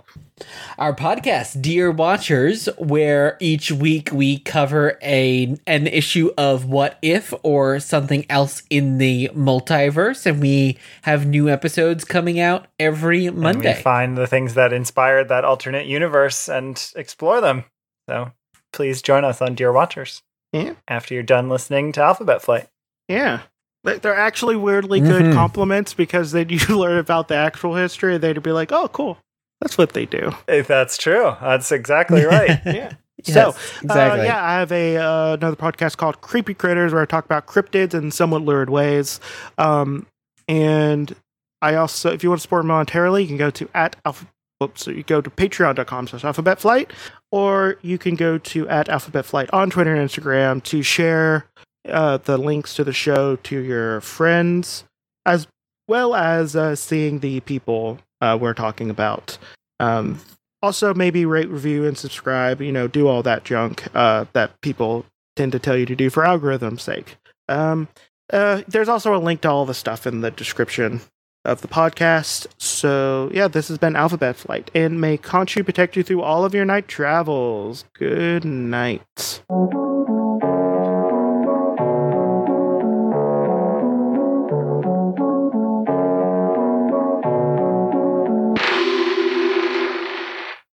Our 0.79 0.95
podcast, 0.97 1.61
Dear 1.61 1.91
Watchers, 1.91 2.71
where 2.79 3.37
each 3.39 3.71
week 3.71 4.09
we 4.13 4.39
cover 4.39 4.97
a 5.03 5.57
an 5.67 5.87
issue 5.87 6.31
of 6.39 6.65
What 6.65 6.99
If 7.03 7.35
or 7.43 7.81
something 7.81 8.25
else 8.31 8.63
in 8.71 8.97
the 8.97 9.29
multiverse, 9.35 10.25
and 10.25 10.41
we 10.41 10.79
have 11.03 11.27
new 11.27 11.51
episodes 11.51 12.07
coming 12.07 12.41
out 12.41 12.67
every 12.79 13.27
And 13.27 13.37
Monday. 13.37 13.77
we 13.77 13.83
find 13.83 14.17
the 14.17 14.27
things 14.27 14.55
that 14.55 14.73
inspired 14.73 15.29
that 15.29 15.45
alternate 15.45 15.85
universe 15.87 16.49
and 16.49 16.83
explore 16.97 17.43
them. 17.43 17.65
So 18.09 18.33
please 18.73 19.03
join 19.03 19.23
us 19.25 19.43
on 19.43 19.55
Dear 19.55 19.73
Watchers 19.73 20.23
Yeah, 20.55 20.75
after 20.89 21.13
you're 21.13 21.23
done 21.25 21.51
listening 21.51 21.93
to 21.93 22.01
Alphabet 22.03 22.41
Flight. 22.41 22.69
yeah. 23.07 23.41
They- 23.85 23.99
They're 23.99 24.15
actually 24.17 24.57
weirdly 24.57 25.01
good 25.01 25.23
Mhm. 25.23 25.35
complements 25.35 25.95
because 25.95 26.33
then 26.33 26.49
you 26.51 26.59
learn 26.69 26.99
about 26.99 27.29
the 27.29 27.35
actual 27.37 27.75
history. 27.77 28.15
and 28.15 28.23
They'd 28.23 28.43
be 28.43 28.53
like, 28.53 28.73
"Oh, 28.73 28.89
cool, 28.89 29.19
that's 29.61 29.79
what 29.79 29.95
they 29.95 30.07
do." 30.07 30.33
If 30.49 30.67
that's 30.67 30.97
true, 30.99 31.35
that's 31.41 31.73
exactly 31.73 32.25
right. 32.25 32.61
Yeah. 32.67 32.93
Yes, 33.27 33.35
so, 33.35 33.49
exactly. 33.83 34.21
Uh, 34.21 34.25
yeah, 34.25 34.43
I 34.43 34.55
have 34.61 34.73
a 34.73 34.97
uh, 34.97 35.35
another 35.35 35.57
podcast 35.57 35.99
called 35.99 36.23
Creepy 36.23 36.55
Critters 36.55 36.95
where 36.95 37.03
I 37.03 37.05
talk 37.05 37.27
about 37.27 37.47
cryptids 37.47 37.93
in 37.93 38.11
somewhat 38.11 38.41
lurid 38.41 38.71
ways. 38.71 39.21
Um, 39.59 40.07
and 40.49 41.15
I 41.61 41.75
also, 41.75 42.11
if 42.11 42.23
you 42.23 42.31
want 42.31 42.39
to 42.41 42.43
support 42.43 42.65
me 42.65 42.71
monetarily, 42.71 43.21
you 43.23 43.27
can 43.29 43.37
go 43.37 43.51
to 43.51 43.69
at 43.75 43.97
alpha. 44.07 44.27
Whoops, 44.59 44.85
so 44.85 44.91
you 44.91 45.03
go 45.03 45.21
to 45.23 45.29
patreon.com 45.31 46.09
slash 46.09 46.25
alphabet 46.25 46.61
flight, 46.61 46.93
or 47.31 47.77
you 47.83 47.97
can 47.99 48.15
go 48.15 48.37
to 48.39 48.69
at 48.69 48.89
alphabet 48.91 49.25
flight 49.27 49.49
on 49.53 49.69
Twitter 49.71 49.95
and 49.95 50.09
Instagram 50.09 50.63
to 50.65 50.83
share 50.83 51.47
uh, 51.89 52.19
the 52.19 52.39
links 52.39 52.75
to 52.75 52.85
the 52.85 52.93
show 52.93 53.37
to 53.37 53.59
your 53.59 54.01
friends, 54.01 54.85
as 55.25 55.47
well 55.89 56.15
as 56.15 56.55
uh, 56.55 56.75
seeing 56.77 57.21
the 57.21 57.41
people 57.41 57.99
uh, 58.21 58.37
we're 58.41 58.55
talking 58.55 58.91
about. 58.91 59.39
Um, 59.79 60.21
also, 60.63 60.93
maybe 60.93 61.25
rate, 61.25 61.49
review, 61.49 61.87
and 61.87 61.97
subscribe. 61.97 62.61
You 62.61 62.73
know, 62.73 62.87
do 62.87 63.09
all 63.09 63.23
that 63.23 63.45
junk 63.45 63.85
uh, 63.95 64.27
that 64.35 64.61
people 64.61 65.07
tend 65.37 65.53
to 65.53 65.59
tell 65.59 65.77
you 65.77 65.87
to 65.87 65.97
do 65.97 66.11
for 66.11 66.25
algorithm's 66.25 66.83
sake. 66.83 67.17
Um, 67.49 67.89
uh, 68.33 68.63
there's 68.69 68.89
also 68.89 69.15
a 69.15 69.19
link 69.19 69.41
to 69.41 69.51
all 69.51 69.65
the 69.65 69.75
stuff 69.75 70.07
in 70.07 70.21
the 70.21 70.31
description 70.31 71.01
of 71.45 71.63
the 71.63 71.69
podcast. 71.69 72.47
So, 72.59 73.31
yeah, 73.33 73.49
this 73.49 73.69
has 73.69 73.79
been 73.79 73.97
Alphabet 73.97 74.37
Flight, 74.37 74.71
and 74.75 75.01
may 75.01 75.17
Khonshu 75.17 75.65
protect 75.65 75.97
you 75.97 76.03
through 76.03 76.23
all 76.23 76.45
of 76.45 76.55
your 76.55 76.65
night 76.65 76.89
travels. 76.89 77.85
Good 77.95 78.45
night. 78.45 79.43